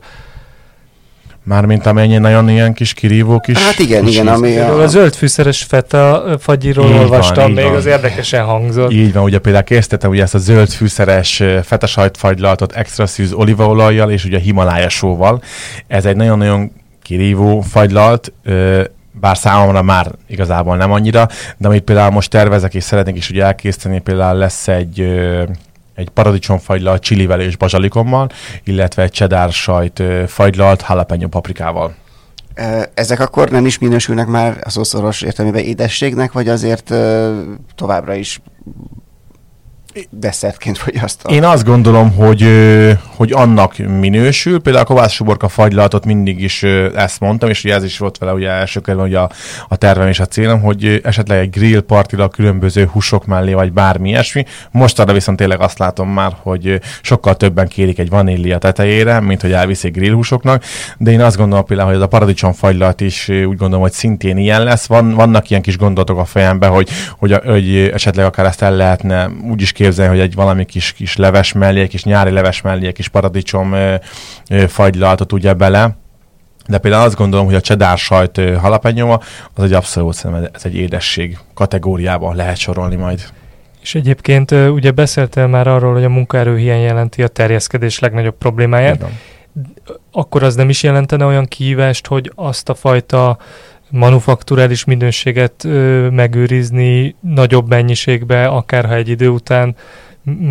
[1.44, 3.58] Mármint amennyi nagyon ilyen kis kirívó kis...
[3.58, 4.82] Hát igen, kis igen, ami a...
[4.82, 7.76] a zöld fűszeres feta fagyiról így olvastam, van, még van.
[7.76, 8.92] az érdekesen hangzott.
[8.92, 14.12] Így van, ugye például készítettem ugye ezt a zöld fűszeres feta sajtfagylaltot extra szűz olívaolajjal
[14.12, 15.42] és ugye himalája sóval.
[15.88, 18.34] Ez egy nagyon-nagyon kirívó fagylalt,
[19.20, 21.28] bár számomra már igazából nem annyira,
[21.58, 25.00] de amit például most tervezek és szeretnék is ugye elkészíteni, például lesz egy
[26.00, 28.30] egy paradicsomfagylalt csilivel és bazsalikommal,
[28.64, 31.96] illetve egy cheddar sajt fagylalt jalapeno paprikával.
[32.94, 36.94] Ezek akkor nem is minősülnek már a szószoros értelmében édességnek, vagy azért
[37.76, 38.42] továbbra is
[40.10, 41.34] desszertként fogyasztom.
[41.34, 42.48] Én azt gondolom, hogy,
[43.16, 44.62] hogy annak minősül.
[44.62, 46.64] Például a Kovács Suborka fagylaltot mindig is
[46.96, 49.30] ezt mondtam, és ugye ez is volt vele ugye első körben ugye a,
[49.68, 54.10] a tervem és a célom, hogy esetleg egy grill partira különböző húsok mellé, vagy bármi
[54.10, 54.46] ilyesmi.
[54.72, 59.42] Most arra viszont tényleg azt látom már, hogy sokkal többen kérik egy vanília tetejére, mint
[59.42, 60.64] hogy elviszik grillhúsoknak,
[60.98, 64.38] de én azt gondolom például, hogy ez a paradicsom fagylalt is úgy gondolom, hogy szintén
[64.38, 64.86] ilyen lesz.
[64.86, 69.30] Van, vannak ilyen kis gondolatok a fejemben, hogy, hogy, hogy esetleg akár ezt el lehetne
[69.50, 72.94] úgy is képzelni, hogy egy valami kis, kis leves mellé, kis nyári leves mellé, egy
[72.94, 73.96] kis paradicsom ö,
[74.50, 75.98] ö, fagylaltot ugye bele.
[76.68, 79.20] De például azt gondolom, hogy a csedár sajt halapenyoma,
[79.54, 83.24] az egy abszolút szerintem ez egy édesség kategóriában lehet sorolni majd.
[83.82, 88.96] És egyébként ugye beszéltél már arról, hogy a munkaerőhiány jelenti a terjeszkedés legnagyobb problémáját.
[88.96, 89.10] Igen.
[90.12, 93.38] Akkor az nem is jelentene olyan kihívást, hogy azt a fajta
[93.90, 99.76] manufakturális minőséget ö, megőrizni nagyobb mennyiségbe, akár ha egy idő után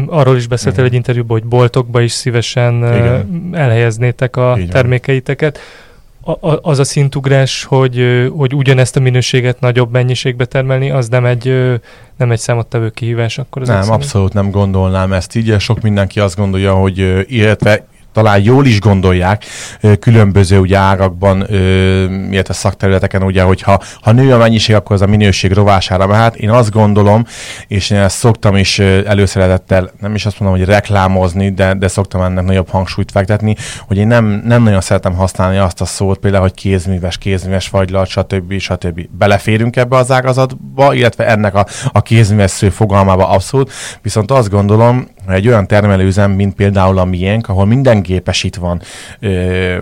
[0.06, 3.50] arról is beszéltél egy interjúban, hogy boltokba is szívesen Igen.
[3.52, 4.68] elhelyeznétek a Igen.
[4.68, 5.58] termékeiteket.
[6.20, 11.24] A, a, az a szintugrás, hogy, hogy ugyanezt a minőséget nagyobb mennyiségbe termelni, az nem
[11.24, 11.74] egy,
[12.16, 15.60] nem egy számottevő kihívás akkor az Nem, abszolút nem gondolnám ezt így.
[15.60, 19.44] Sok mindenki azt gondolja, hogy illetve talán jól is gondolják
[20.00, 21.46] különböző ugye árakban,
[22.30, 26.36] illetve szakterületeken, ugye, hogy ha, ha nő a mennyiség, akkor az a minőség rovására mehet.
[26.36, 27.24] Én azt gondolom,
[27.66, 32.20] és én ezt szoktam is előszeretettel, nem is azt mondom, hogy reklámozni, de, de szoktam
[32.20, 36.42] ennek nagyobb hangsúlyt fektetni, hogy én nem, nem nagyon szeretem használni azt a szót, például,
[36.42, 38.58] hogy kézműves, kézműves fagylalt, stb.
[38.58, 39.00] stb.
[39.18, 45.08] Beleférünk ebbe az ágazatba, illetve ennek a, a kézműves sző fogalmába abszolút, viszont azt gondolom,
[45.34, 48.82] egy olyan termelőzem, mint például a miénk, ahol minden gépes van,
[49.20, 49.76] ö,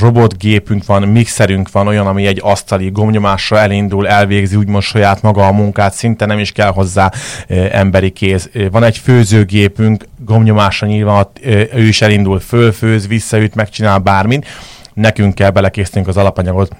[0.00, 5.52] robotgépünk van, mixerünk van, olyan, ami egy asztali gomnyomásra elindul, elvégzi úgymond saját maga a
[5.52, 7.12] munkát, szinte nem is kell hozzá
[7.48, 8.50] ö, emberi kéz.
[8.70, 14.46] Van egy főzőgépünk, gomnyomásra nyilván ö, ő is elindul, fölfőz, visszaüt, megcsinál bármit.
[14.94, 16.76] Nekünk kell belekészíteni az alapanyagot,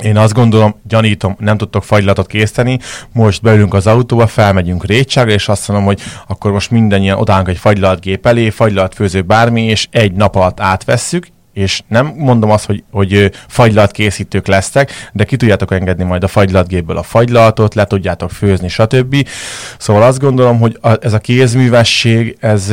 [0.00, 2.78] én azt gondolom, gyanítom, nem tudtok fagylatot készíteni,
[3.12, 7.58] most beülünk az autóba, felmegyünk Récságra, és azt mondom, hogy akkor most mindannyian odánk egy
[7.58, 13.30] fagylaltgép elé, fagylaltfőző bármi, és egy nap alatt átvesszük, és nem mondom azt, hogy, hogy
[13.48, 18.68] fagylalt készítők lesztek, de ki tudjátok engedni majd a fagylatgépből a fagylaltot, le tudjátok főzni,
[18.68, 19.28] stb.
[19.78, 22.72] Szóval azt gondolom, hogy a, ez a kézművesség, ez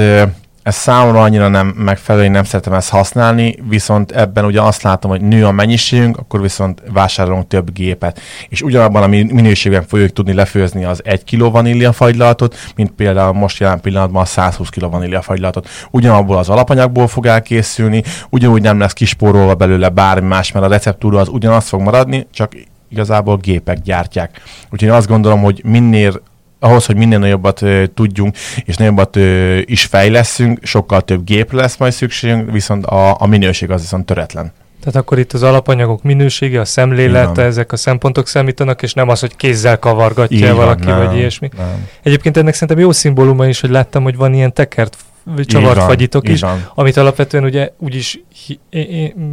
[0.69, 5.12] ez számomra annyira nem megfelelő, én nem szeretem ezt használni, viszont ebben ugye azt látom,
[5.12, 8.19] hogy nő a mennyiségünk, akkor viszont vásárolunk több gépet.
[8.49, 13.60] És ugyanabban a minőségben fogjuk tudni lefőzni az 1 kg vanília fagylaltot, mint például most
[13.60, 15.67] jelen pillanatban a 120 kg vanília fagylaltot.
[15.91, 21.19] Ugyanabból az alapanyagból fog elkészülni, ugyanúgy nem lesz kispórolva belőle bármi más, mert a receptúra
[21.19, 22.53] az ugyanaz fog maradni, csak
[22.89, 24.41] igazából gépek gyártják.
[24.63, 26.21] Úgyhogy én azt gondolom, hogy minél
[26.59, 31.77] ahhoz, hogy minél nagyobbat ö, tudjunk, és nagyobbat ö, is fejleszünk, sokkal több gép lesz
[31.77, 34.51] majd szükségünk, viszont a, a minőség az viszont töretlen.
[34.79, 39.19] Tehát akkor itt az alapanyagok minősége, a szemlélete, ezek a szempontok számítanak, és nem az,
[39.19, 41.49] hogy kézzel kavargatja Igen, valaki, nem, vagy ilyesmi.
[41.57, 41.87] Nem.
[42.03, 44.97] Egyébként ennek szerintem jó szimbóluma is, hogy láttam, hogy van ilyen tekert
[45.45, 46.69] csavart fagyitok is, van.
[46.75, 48.19] amit alapvetően ugye úgyis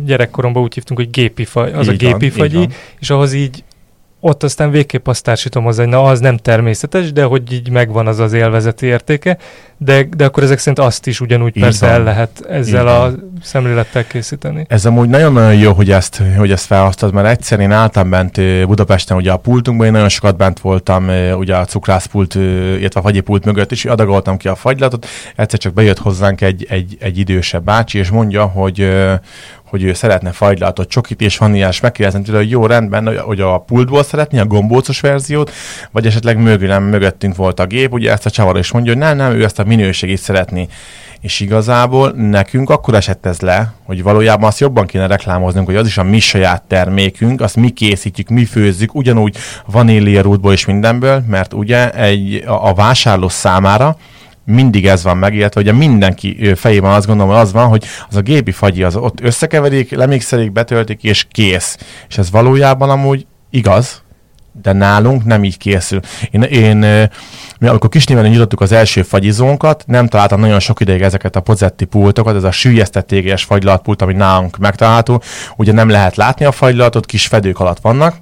[0.04, 2.68] gyerekkoromban úgy hívtunk, hogy gépi faj, az így a gépi van, fagyi,
[3.00, 3.64] és ahhoz így
[4.26, 8.06] ott aztán végképp azt társítom hozzá, hogy na az nem természetes, de hogy így megvan
[8.06, 9.38] az az élvezeti értéke,
[9.78, 11.94] de, de akkor ezek szerint azt is ugyanúgy így persze van.
[11.94, 13.12] el lehet ezzel a
[13.42, 14.64] szemlélettel készíteni.
[14.68, 19.16] Ez amúgy nagyon-nagyon jó, hogy ezt, hogy ezt felhoztad, mert egyszer én álltam bent Budapesten
[19.16, 21.08] ugye a pultunkban, én nagyon sokat bent voltam
[21.38, 25.98] ugye a cukrászpult, illetve a fagyipult mögött, és adagoltam ki a fagylatot, egyszer csak bejött
[25.98, 28.88] hozzánk egy, egy, egy idősebb bácsi, és mondja, hogy
[29.66, 34.02] hogy ő szeretne fagylaltot, csokit és vaníliás, megkérdezem tőle, hogy jó, rendben, hogy a pultból
[34.02, 35.50] szeretné a gombócos verziót,
[35.90, 39.16] vagy esetleg mögülem, mögöttünk volt a gép, ugye ezt a csavar is mondja, hogy nem,
[39.16, 40.66] nem, ő ezt a minőségét szeretné.
[41.20, 45.86] És igazából nekünk akkor esett ez le, hogy valójában azt jobban kéne reklámoznunk, hogy az
[45.86, 51.22] is a mi saját termékünk, azt mi készítjük, mi főzzük, ugyanúgy vanília rútból és mindenből,
[51.28, 53.96] mert ugye egy, a, a vásárló számára
[54.44, 58.16] mindig ez van meg, illetve ugye mindenki fejében azt gondolom, hogy az van, hogy az
[58.16, 61.78] a gépi fagyi az ott összekeverik, lemixelik, betöltik, és kész.
[62.08, 64.02] És ez valójában amúgy igaz,
[64.62, 66.00] de nálunk nem így készül.
[66.30, 66.76] Én, én
[67.58, 71.84] mi amikor kisnéven nyitottuk az első fagyizónkat, nem találtam nagyon sok ideig ezeket a pozetti
[71.84, 75.22] pultokat, ez a sűjesztett tégelyes fagylatpult, ami nálunk megtalálható.
[75.56, 78.16] Ugye nem lehet látni a fagylatot, kis fedők alatt vannak,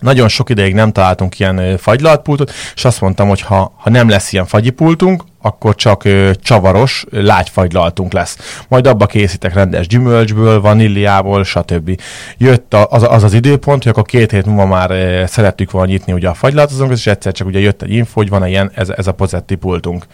[0.00, 4.32] nagyon sok ideig nem találtunk ilyen fagylaltpultot, és azt mondtam, hogy ha, ha nem lesz
[4.32, 8.64] ilyen fagyipultunk, akkor csak ö, csavaros, lágyfagylaltunk lesz.
[8.68, 12.00] Majd abba készítek rendes gyümölcsből, vaníliából, stb.
[12.38, 15.88] Jött a, az, az az időpont, hogy akkor két hét múlva már ö, szerettük volna
[15.90, 18.88] nyitni ugye a fagylaltozónk, és egyszer csak ugye jött egy info, hogy van ilyen, ez,
[18.88, 20.06] ez a pozetti pultunk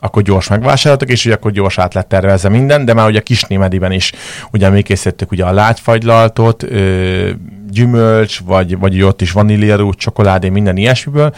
[0.00, 3.92] akkor gyors megvásároltak, és ugye akkor gyors át lett tervezve minden, de már ugye Kisnémediben
[3.92, 4.12] is
[4.52, 6.64] ugye mi készítettük ugye a lágyfagylaltot,
[7.70, 11.34] gyümölcs, vagy, vagy ott is vaníliarú, csokoládé, minden ilyesmiből,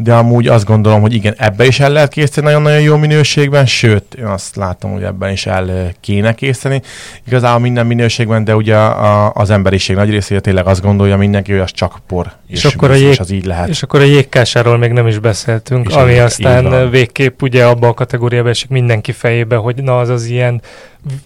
[0.00, 4.14] de amúgy azt gondolom, hogy igen, ebbe is el lehet készíteni nagyon-nagyon jó minőségben, sőt,
[4.14, 6.82] én azt látom, hogy ebben is el kéne készíteni.
[7.26, 11.60] Igazából minden minőségben, de ugye a, az emberiség nagy részére tényleg azt gondolja mindenki, hogy
[11.60, 12.32] az csak por.
[12.46, 13.68] És, és akkor a jég, és az így lehet.
[13.68, 17.94] És akkor a jégkásáról még nem is beszéltünk, és ami aztán végképp ugye abba a
[17.94, 20.62] kategóriába esik mindenki fejébe, hogy na az az ilyen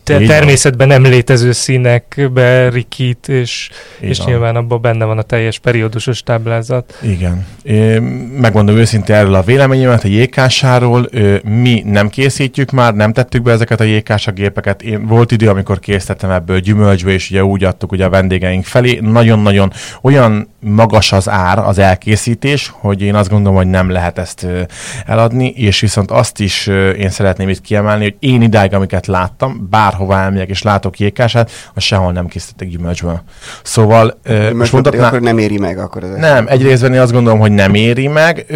[0.02, 6.22] te- természetben nem létező színekbe rikít, és, és nyilván abban benne van a teljes periódusos
[6.22, 6.98] táblázat.
[7.02, 7.46] Igen.
[7.62, 7.98] É,
[8.38, 11.08] megmondom őszintén erről a véleményemet a jégkásáról.
[11.42, 14.82] Mi nem készítjük már, nem tettük be ezeket a jégkása gépeket.
[14.82, 18.98] Én volt idő, amikor készítettem ebből gyümölcsbe, és ugye úgy adtuk ugye a vendégeink felé.
[19.02, 24.46] Nagyon-nagyon olyan magas az ár, az elkészítés, hogy én azt gondolom, hogy nem lehet ezt
[25.06, 26.66] eladni, és viszont azt is
[26.98, 31.82] én szeretném itt kiemelni, hogy én idáig, amiket láttam, bárhova elmegyek és látok jékását, az
[31.82, 33.22] sehol nem készítettek gyümölcsből.
[33.62, 34.18] Szóval...
[34.54, 37.52] most mondhatná, akkor nem éri meg akkor ez Nem, egy részben én azt gondolom, hogy
[37.52, 38.46] nem éri meg,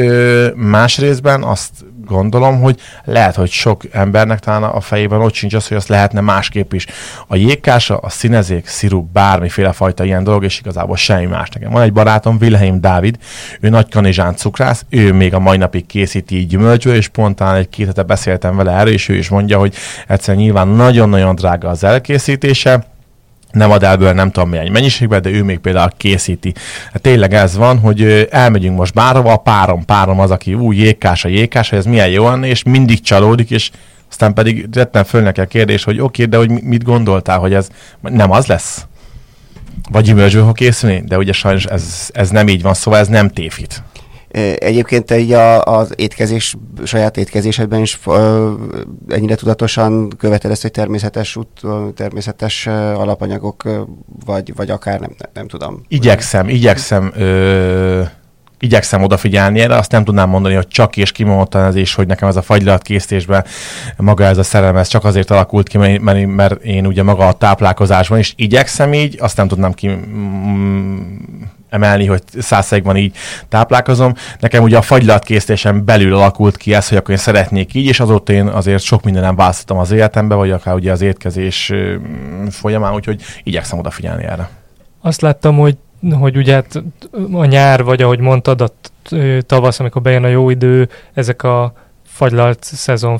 [0.55, 1.71] más részben azt
[2.07, 6.21] gondolom, hogy lehet, hogy sok embernek talán a fejében ott sincs az, hogy azt lehetne
[6.21, 6.87] másképp is.
[7.27, 11.71] A jégkása, a színezék, szirup, bármiféle fajta ilyen dolog, és igazából semmi más nekem.
[11.71, 13.19] Van egy barátom, Wilhelm Dávid,
[13.61, 17.87] ő nagy kanizsán cukrász, ő még a mai napig készíti gyümölcsből, és pontán egy két
[17.87, 19.75] hete beszéltem vele erről, és ő is mondja, hogy
[20.07, 22.87] egyszerűen nyilván nagyon-nagyon drága az elkészítése,
[23.51, 26.55] nem ad elből nem tudom milyen mennyiségben, de ő még például készíti.
[26.93, 31.25] Hát tényleg ez van, hogy elmegyünk most bárhova, a párom, párom az, aki új jégkás
[31.25, 33.71] a jégkás, hogy ez milyen jó és mindig csalódik, és
[34.11, 37.55] aztán pedig retten föl neki a kérdés, hogy oké, okay, de hogy mit gondoltál, hogy
[37.55, 37.69] ez
[38.01, 38.87] nem az lesz?
[39.91, 41.03] Vagy gyümölcsből fog készülni?
[41.07, 43.83] De ugye sajnos ez, ez nem így van, szóval ez nem tévhit.
[44.59, 48.53] Egyébként te így a, az étkezés, saját étkezésedben is ö,
[49.09, 51.63] ennyire tudatosan követed ezt, hogy természetes út,
[51.95, 53.63] természetes alapanyagok,
[54.25, 55.83] vagy, vagy akár nem, nem, nem tudom.
[55.89, 58.03] Igyekszem, igyekszem ö,
[58.59, 62.29] igyekszem odafigyelni erre, azt nem tudnám mondani, hogy csak és kimondottan ez is, hogy nekem
[62.29, 63.45] ez a fagylat készítésben
[63.97, 67.33] maga ez a szerelem, ez csak azért alakult ki, mert, mert én ugye maga a
[67.33, 70.97] táplálkozásban is igyekszem így, azt nem tudnám ki mm,
[71.69, 73.17] emelni, hogy százszerigban így
[73.49, 74.15] táplálkozom.
[74.41, 78.33] Nekem ugye a fagylatkészítésen belül alakult ki ez, hogy akkor én szeretnék így, és azóta
[78.33, 81.73] én azért sok mindenem választottam az életembe, vagy akár ugye az étkezés
[82.51, 84.49] folyamán, úgyhogy igyekszem odafigyelni erre.
[85.01, 85.77] Azt láttam, hogy
[86.19, 86.83] hogy ugye hát
[87.33, 88.69] a nyár, vagy ahogy mondtad, a
[89.41, 91.73] tavasz, amikor bejön a jó idő, ezek a
[92.17, 93.19] fagylalt szezon,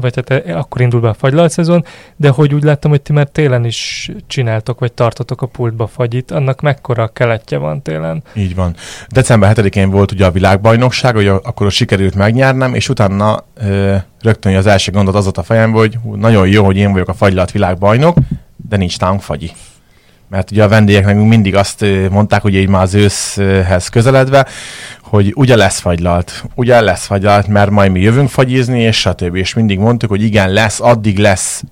[0.00, 1.84] vagy hát akkor indul be a fagylalt szezon,
[2.16, 6.30] de hogy úgy láttam, hogy ti már télen is csináltok, vagy tartotok a pultba fagyit,
[6.30, 8.22] annak mekkora keletje van télen?
[8.32, 8.74] Így van.
[9.08, 14.66] December 7-én volt ugye a világbajnokság, hogy akkor sikerült megnyernem, és utána ö, rögtön az
[14.66, 18.16] első gondot az ott a fejemben, hogy nagyon jó, hogy én vagyok a fagylalt világbajnok,
[18.68, 19.50] de nincs nálunk fagyi
[20.28, 24.46] mert ugye a vendégek nekünk mindig azt mondták, hogy így már az őszhez közeledve,
[25.02, 29.36] hogy ugye lesz fagylalt, ugye lesz fagylalt, mert majd mi jövünk fagyizni, és stb.
[29.36, 31.62] És mindig mondtuk, hogy igen, lesz, addig lesz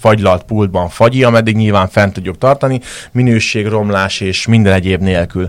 [0.00, 2.80] fagylalt pultban fagyi, ameddig nyilván fent tudjuk tartani,
[3.12, 5.48] minőségromlás és minden egyéb nélkül.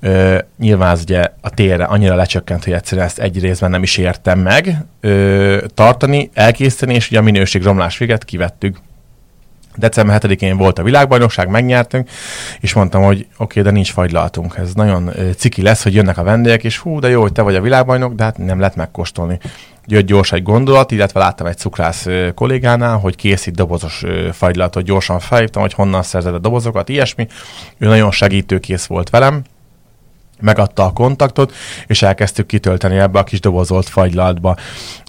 [0.00, 3.96] Ö, nyilván az ugye a térre annyira lecsökkent, hogy egyszerűen ezt egy részben nem is
[3.96, 8.76] értem meg ö, tartani, elkészíteni, és ugye a minőségromlás véget kivettük
[9.78, 12.08] december 7-én volt a világbajnokság, megnyertünk,
[12.60, 14.56] és mondtam, hogy oké, okay, de nincs fagylaltunk.
[14.56, 17.54] Ez nagyon ciki lesz, hogy jönnek a vendégek, és hú, de jó, hogy te vagy
[17.54, 19.38] a világbajnok, de hát nem lehet megkóstolni.
[19.86, 25.62] Jött gyors egy gondolat, illetve láttam egy cukrász kollégánál, hogy készít dobozos fagylatot, gyorsan felhívtam,
[25.62, 27.26] hogy honnan szerzed a dobozokat, ilyesmi.
[27.78, 29.42] Ő nagyon segítőkész volt velem,
[30.40, 31.52] megadta a kontaktot,
[31.86, 34.56] és elkezdtük kitölteni ebbe a kis dobozolt fagylaltba,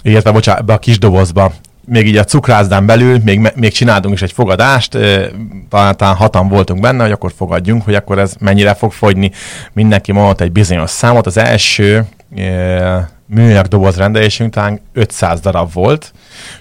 [0.02, 1.52] illetve bocsánat, ebbe a kis dobozba
[1.86, 4.98] még így a cukrászdán belül még, még csináltunk is egy fogadást,
[5.68, 9.30] talán, talán hatan voltunk benne, hogy akkor fogadjunk, hogy akkor ez mennyire fog fogyni.
[9.72, 11.26] Mindenki mondott egy bizonyos számot.
[11.26, 12.06] Az első
[13.26, 16.12] műanyag doboz rendelésünk talán 500 darab volt,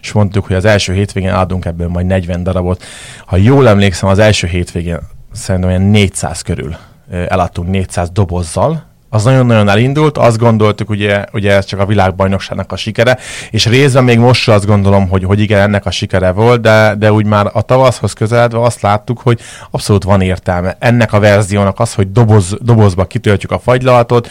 [0.01, 2.83] és mondtuk, hogy az első hétvégén adunk ebből majd 40 darabot.
[3.25, 4.99] Ha jól emlékszem, az első hétvégén
[5.31, 6.75] szerintem olyan 400 körül
[7.09, 12.75] eladtunk 400 dobozzal, az nagyon-nagyon elindult, azt gondoltuk, ugye, ugye ez csak a világbajnokságnak a
[12.75, 13.17] sikere,
[13.51, 17.11] és részben még most azt gondolom, hogy, hogy igen, ennek a sikere volt, de, de
[17.11, 19.39] úgy már a tavaszhoz közeledve azt láttuk, hogy
[19.71, 20.75] abszolút van értelme.
[20.79, 24.29] Ennek a verziónak az, hogy doboz, dobozba kitöltjük a fagylaltot,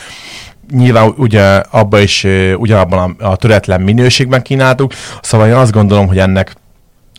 [0.73, 2.27] nyilván ugye abba is
[2.57, 6.57] ugyanabban a, a töretlen minőségben kínáltuk, szóval én azt gondolom, hogy ennek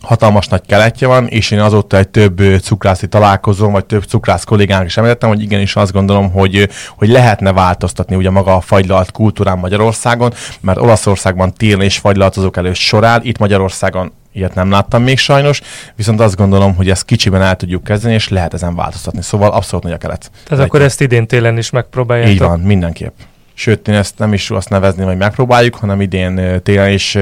[0.02, 4.86] hatalmas nagy keletje van, és én azóta egy több cukrászi találkozom, vagy több cukrász kollégánk
[4.86, 9.58] is említettem, hogy igenis azt gondolom, hogy, hogy lehetne változtatni ugye maga a fagylalt kultúrán
[9.58, 15.60] Magyarországon, mert Olaszországban télen és fagylaltozók előtt sorál, itt Magyarországon ilyet nem láttam még sajnos,
[15.96, 19.22] viszont azt gondolom, hogy ezt kicsiben el tudjuk kezdeni, és lehet ezen változtatni.
[19.22, 20.30] Szóval abszolút nagy a kelet.
[20.48, 22.32] Tehát akkor ezt idén télen is megpróbáljátok?
[22.32, 23.14] Így van, mindenképp
[23.60, 27.18] sőt, én ezt nem is azt nevezni, hogy megpróbáljuk, hanem idén télen is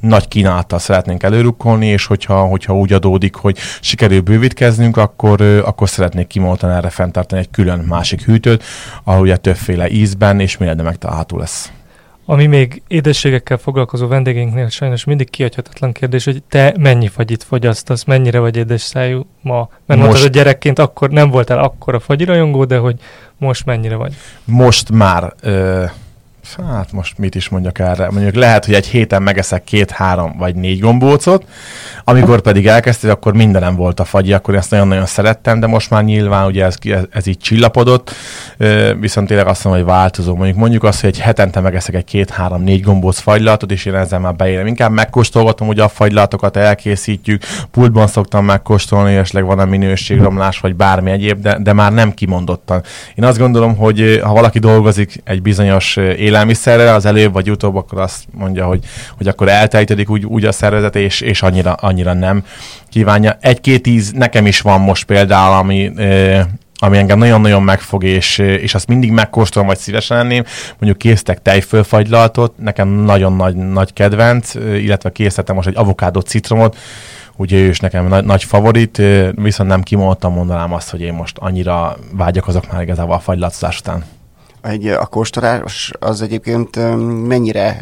[0.00, 6.26] nagy kínálattal szeretnénk előrukkolni, és hogyha, hogyha úgy adódik, hogy sikerül bővítkeznünk, akkor, akkor szeretnék
[6.26, 8.64] kimondani erre fenntartani egy külön másik hűtőt,
[9.04, 11.72] ahol ugye többféle ízben és minden megtalálható lesz.
[12.32, 18.38] Ami még édességekkel foglalkozó vendégeinknél sajnos mindig kiadhatatlan kérdés, hogy te mennyi fagyit fogyasztasz, mennyire
[18.38, 19.56] vagy édes szájú ma?
[19.56, 22.96] Mert most, mondtad, hogy gyerekként akkor nem voltál akkor a fagyirajongó, de hogy
[23.38, 24.14] most mennyire vagy?
[24.44, 25.84] Most már ö,
[26.66, 28.10] Hát most mit is mondjak erre?
[28.10, 31.44] Mondjuk lehet, hogy egy héten megeszek két, három vagy négy gombócot,
[32.04, 36.04] amikor pedig elkezdtél, akkor mindenem volt a fagyi, akkor ezt nagyon-nagyon szerettem, de most már
[36.04, 36.76] nyilván ugye ez,
[37.10, 38.14] ez, így csillapodott,
[39.00, 40.34] viszont tényleg azt mondom, hogy változó.
[40.34, 43.94] Mondjuk mondjuk azt, hogy egy hetente megeszek egy két, három, négy gombóc fagylatot, és én
[43.94, 44.66] ezzel már beérem.
[44.66, 51.10] Inkább megkóstolgatom, ugye a fagylatokat elkészítjük, pultban szoktam megkóstolni, esetleg van a minőségromlás, vagy bármi
[51.10, 52.82] egyéb, de, de már nem kimondottan.
[53.14, 55.96] Én azt gondolom, hogy ha valaki dolgozik egy bizonyos
[56.32, 58.84] élelmiszerrel, az előbb vagy utóbb, akkor azt mondja, hogy,
[59.16, 62.44] hogy akkor eltejtedik úgy, úgy a szervezet, és, és annyira, annyira nem
[62.88, 63.36] kívánja.
[63.40, 65.92] Egy-két íz nekem is van most például, ami,
[66.74, 70.44] ami engem nagyon-nagyon megfog, és, és azt mindig megkóstolom, vagy szívesen enném.
[70.78, 76.76] Mondjuk késztek tejfölfagylaltot, nekem nagyon nagy, nagy kedvenc, illetve készítettem most egy avokádó citromot,
[77.36, 79.02] ugye ő is nekem nagy, nagy favorit,
[79.34, 84.04] viszont nem kimondtam mondanám azt, hogy én most annyira vágyakozok már igazából a fagylatszás után
[84.62, 86.76] egy, a kóstolás az egyébként
[87.26, 87.78] mennyire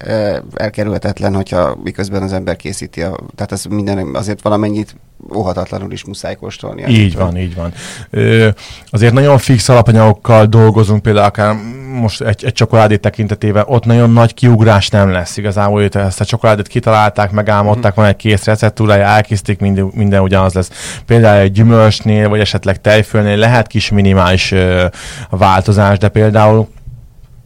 [0.54, 4.96] elkerülhetetlen, hogyha miközben az ember készíti, a, tehát ez minden azért valamennyit
[5.34, 6.84] óhatatlanul is muszáj kóstolni.
[6.88, 7.72] Így van, így van.
[8.10, 8.48] Ö,
[8.90, 11.56] azért nagyon fix alapanyagokkal dolgozunk, például akár
[11.92, 15.36] most egy, egy csokoládé tekintetében, ott nagyon nagy kiugrás nem lesz.
[15.36, 17.94] Igazából hogy ezt a csokoládét kitalálták, megálmodták, mm.
[17.94, 21.00] van egy kész receptúrája, elkészítik, minden, minden ugyanaz lesz.
[21.06, 24.86] Például egy gyümölcsnél, vagy esetleg tejfölnél lehet kis minimális ö,
[25.30, 26.68] változás, de például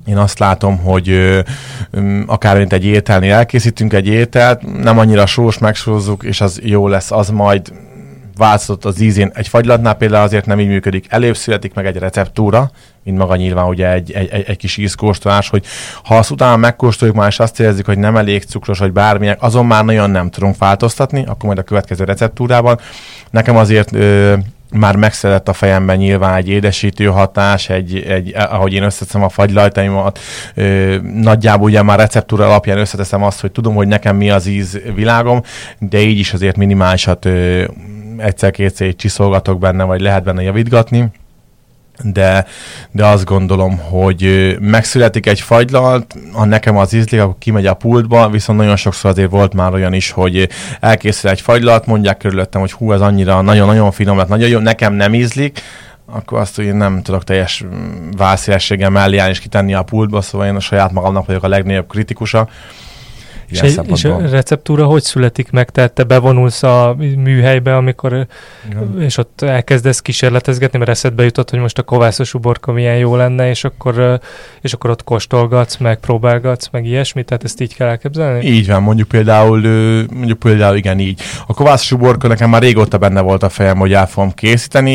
[0.06, 1.38] én azt látom, hogy
[2.26, 7.10] akár mint egy ételnél elkészítünk egy ételt, nem annyira sós, megsózzuk, és az jó lesz,
[7.10, 7.72] az majd
[8.36, 9.30] változott az ízén.
[9.34, 11.06] Egy fagylatnál például azért nem így működik.
[11.08, 12.70] Előbb születik meg egy receptúra,
[13.02, 15.64] mint maga nyilván ugye egy, egy, egy, egy kis ízkóstolás, hogy
[16.04, 19.66] ha azt utána megkóstoljuk már, és azt érezzük, hogy nem elég cukros, vagy bármilyen, azon
[19.66, 22.78] már nagyon nem tudunk változtatni, akkor majd a következő receptúrában.
[23.30, 24.34] Nekem azért ö,
[24.74, 30.18] már megszedett a fejemben nyilván egy édesítő hatás, egy, egy ahogy én összeteszem a fagylajtaimat,
[30.54, 34.80] ö, nagyjából ugye már receptúra alapján összeteszem azt, hogy tudom, hogy nekem mi az íz
[34.94, 35.42] világom,
[35.78, 37.28] de így is azért minimálisat
[38.16, 41.10] egyszer-kétszer csiszolgatok benne, vagy lehet benne javítgatni
[42.02, 42.46] de,
[42.90, 48.28] de azt gondolom, hogy megszületik egy fagylalt, ha nekem az ízlik, akkor kimegy a pultba,
[48.28, 50.48] viszont nagyon sokszor azért volt már olyan is, hogy
[50.80, 54.92] elkészül egy fagylalt, mondják körülöttem, hogy hú, ez annyira nagyon-nagyon finom lett, nagyon jó, nekem
[54.92, 55.60] nem ízlik,
[56.06, 57.64] akkor azt, én nem tudok teljes
[58.16, 61.88] válszélességgel mellé állni és kitenni a pultba, szóval én a saját magamnak vagyok a legnagyobb
[61.88, 62.48] kritikusa.
[63.62, 65.70] És, egy, és a receptúra hogy születik meg?
[65.70, 68.26] Tehát te bevonulsz a műhelybe, amikor,
[68.70, 69.00] Igen.
[69.00, 73.48] és ott elkezdesz kísérletezgetni, mert eszedbe jutott, hogy most a kovászos uborka milyen jó lenne,
[73.48, 74.20] és akkor,
[74.60, 78.46] és akkor ott kóstolgatsz, meg próbálgatsz, meg ilyesmi, tehát ezt így kell elképzelni?
[78.46, 79.60] Így van, mondjuk például,
[80.12, 81.20] mondjuk például igen így.
[81.46, 84.92] A kovászos uborka nekem már régóta benne volt a fejem, hogy el fogom készíteni.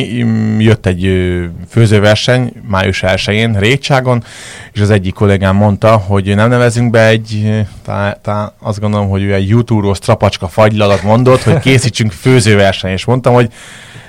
[0.60, 1.30] Jött egy
[1.70, 4.24] főzőverseny május 1-én Récságon,
[4.72, 9.24] és az egyik kollégám mondta, hogy nem nevezünk be egy, tá, tá, azt gondolom, hogy
[9.24, 13.52] ő egy youtube trapacska fagylalat mondott, hogy készítsünk főzőverseny, és mondtam, hogy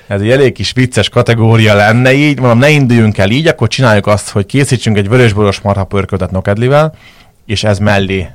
[0.07, 4.07] ez egy elég kis vicces kategória lenne így, mondom, ne induljunk el így, akkor csináljuk
[4.07, 6.95] azt, hogy készítsünk egy vörösboros marha pörköltet nokedlivel,
[7.47, 8.29] és ez mellé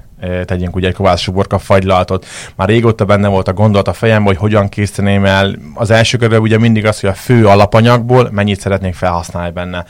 [0.45, 2.25] tegyünk ugye egy kovászos uborka fagylaltot.
[2.55, 5.55] Már régóta benne volt a gondolat a fejemben, hogy hogyan készíteném el.
[5.73, 9.85] Az első körben ugye mindig az, hogy a fő alapanyagból mennyit szeretnék felhasználni benne.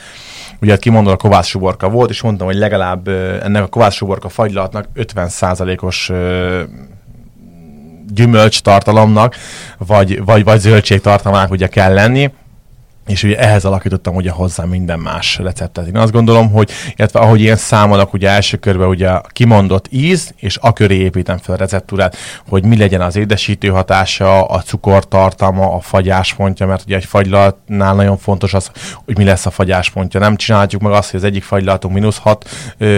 [0.66, 3.08] Ugye hát kimondva a kovász suborka volt, és mondtam, hogy legalább
[3.44, 6.12] ennek a kovász suborka fagylatnak 50%-os
[8.08, 9.36] gyümölcs tartalomnak,
[9.78, 12.32] vagy, vagy, vagy zöldség tartalmának ugye kell lenni,
[13.08, 15.88] és ugye ehhez alakítottam ugye hozzá minden más receptet.
[15.88, 20.58] Én azt gondolom, hogy illetve ahogy én számolok, ugye első körben ugye kimondott íz, és
[20.62, 25.80] a köré építem fel a receptúrát, hogy mi legyen az édesítő hatása, a cukortartalma, a
[25.80, 28.72] fagyáspontja, mert ugye egy fagylatnál nagyon fontos az,
[29.06, 30.20] hogy mi lesz a fagyáspontja.
[30.20, 32.50] Nem csinálhatjuk meg azt, hogy az egyik fagylatunk mínusz 6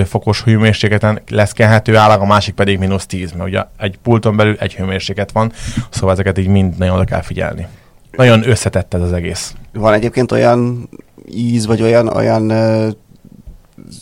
[0.05, 4.55] fokos hőmérsékleten lesz kenhető állag, a másik pedig mínusz 10, mert ugye egy pulton belül
[4.59, 5.51] egy hőmérséklet van,
[5.89, 7.67] szóval ezeket így mind nagyon oda kell figyelni.
[8.17, 9.53] Nagyon összetett ez az egész.
[9.73, 10.89] Van egyébként olyan
[11.31, 12.87] íz, vagy olyan, olyan uh,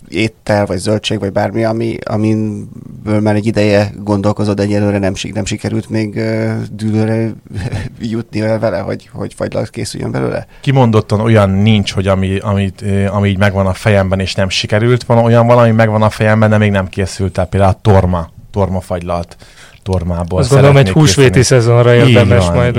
[0.08, 5.90] étel, vagy zöldség, vagy bármi, ami, aminből már egy ideje gondolkozod, egyelőre nem, nem sikerült
[5.90, 7.30] még uh, dűlőre
[8.00, 10.48] jutni vele, hogy, hogy fagylalt készüljön belőle?
[10.62, 15.04] Kimondottan olyan nincs, hogy ami, amit, ami így megvan a fejemben, és nem sikerült.
[15.04, 17.46] Van olyan valami megvan a fejemben, de még nem készült el.
[17.46, 19.38] Például a torma, torma fagylalt
[19.86, 20.40] tormából.
[20.40, 22.78] Azt gondolom, egy húsvéti szezonra érdemes van, majd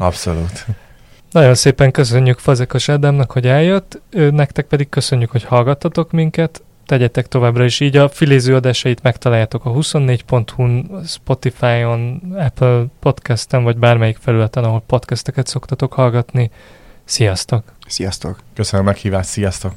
[0.00, 0.66] a Abszolút.
[1.30, 7.64] Nagyon szépen köszönjük Fazekas Ádámnak, hogy eljött, nektek pedig köszönjük, hogy hallgattatok minket, tegyetek továbbra
[7.64, 7.96] is így.
[7.96, 15.92] A filéző adásait megtaláljátok a 24.hu-n, Spotify-on, Apple Podcast-en, vagy bármelyik felületen, ahol podcasteket szoktatok
[15.92, 16.50] hallgatni.
[17.04, 17.62] Sziasztok!
[17.86, 18.38] Sziasztok!
[18.54, 19.72] Köszönöm a meghívást, sziasztok!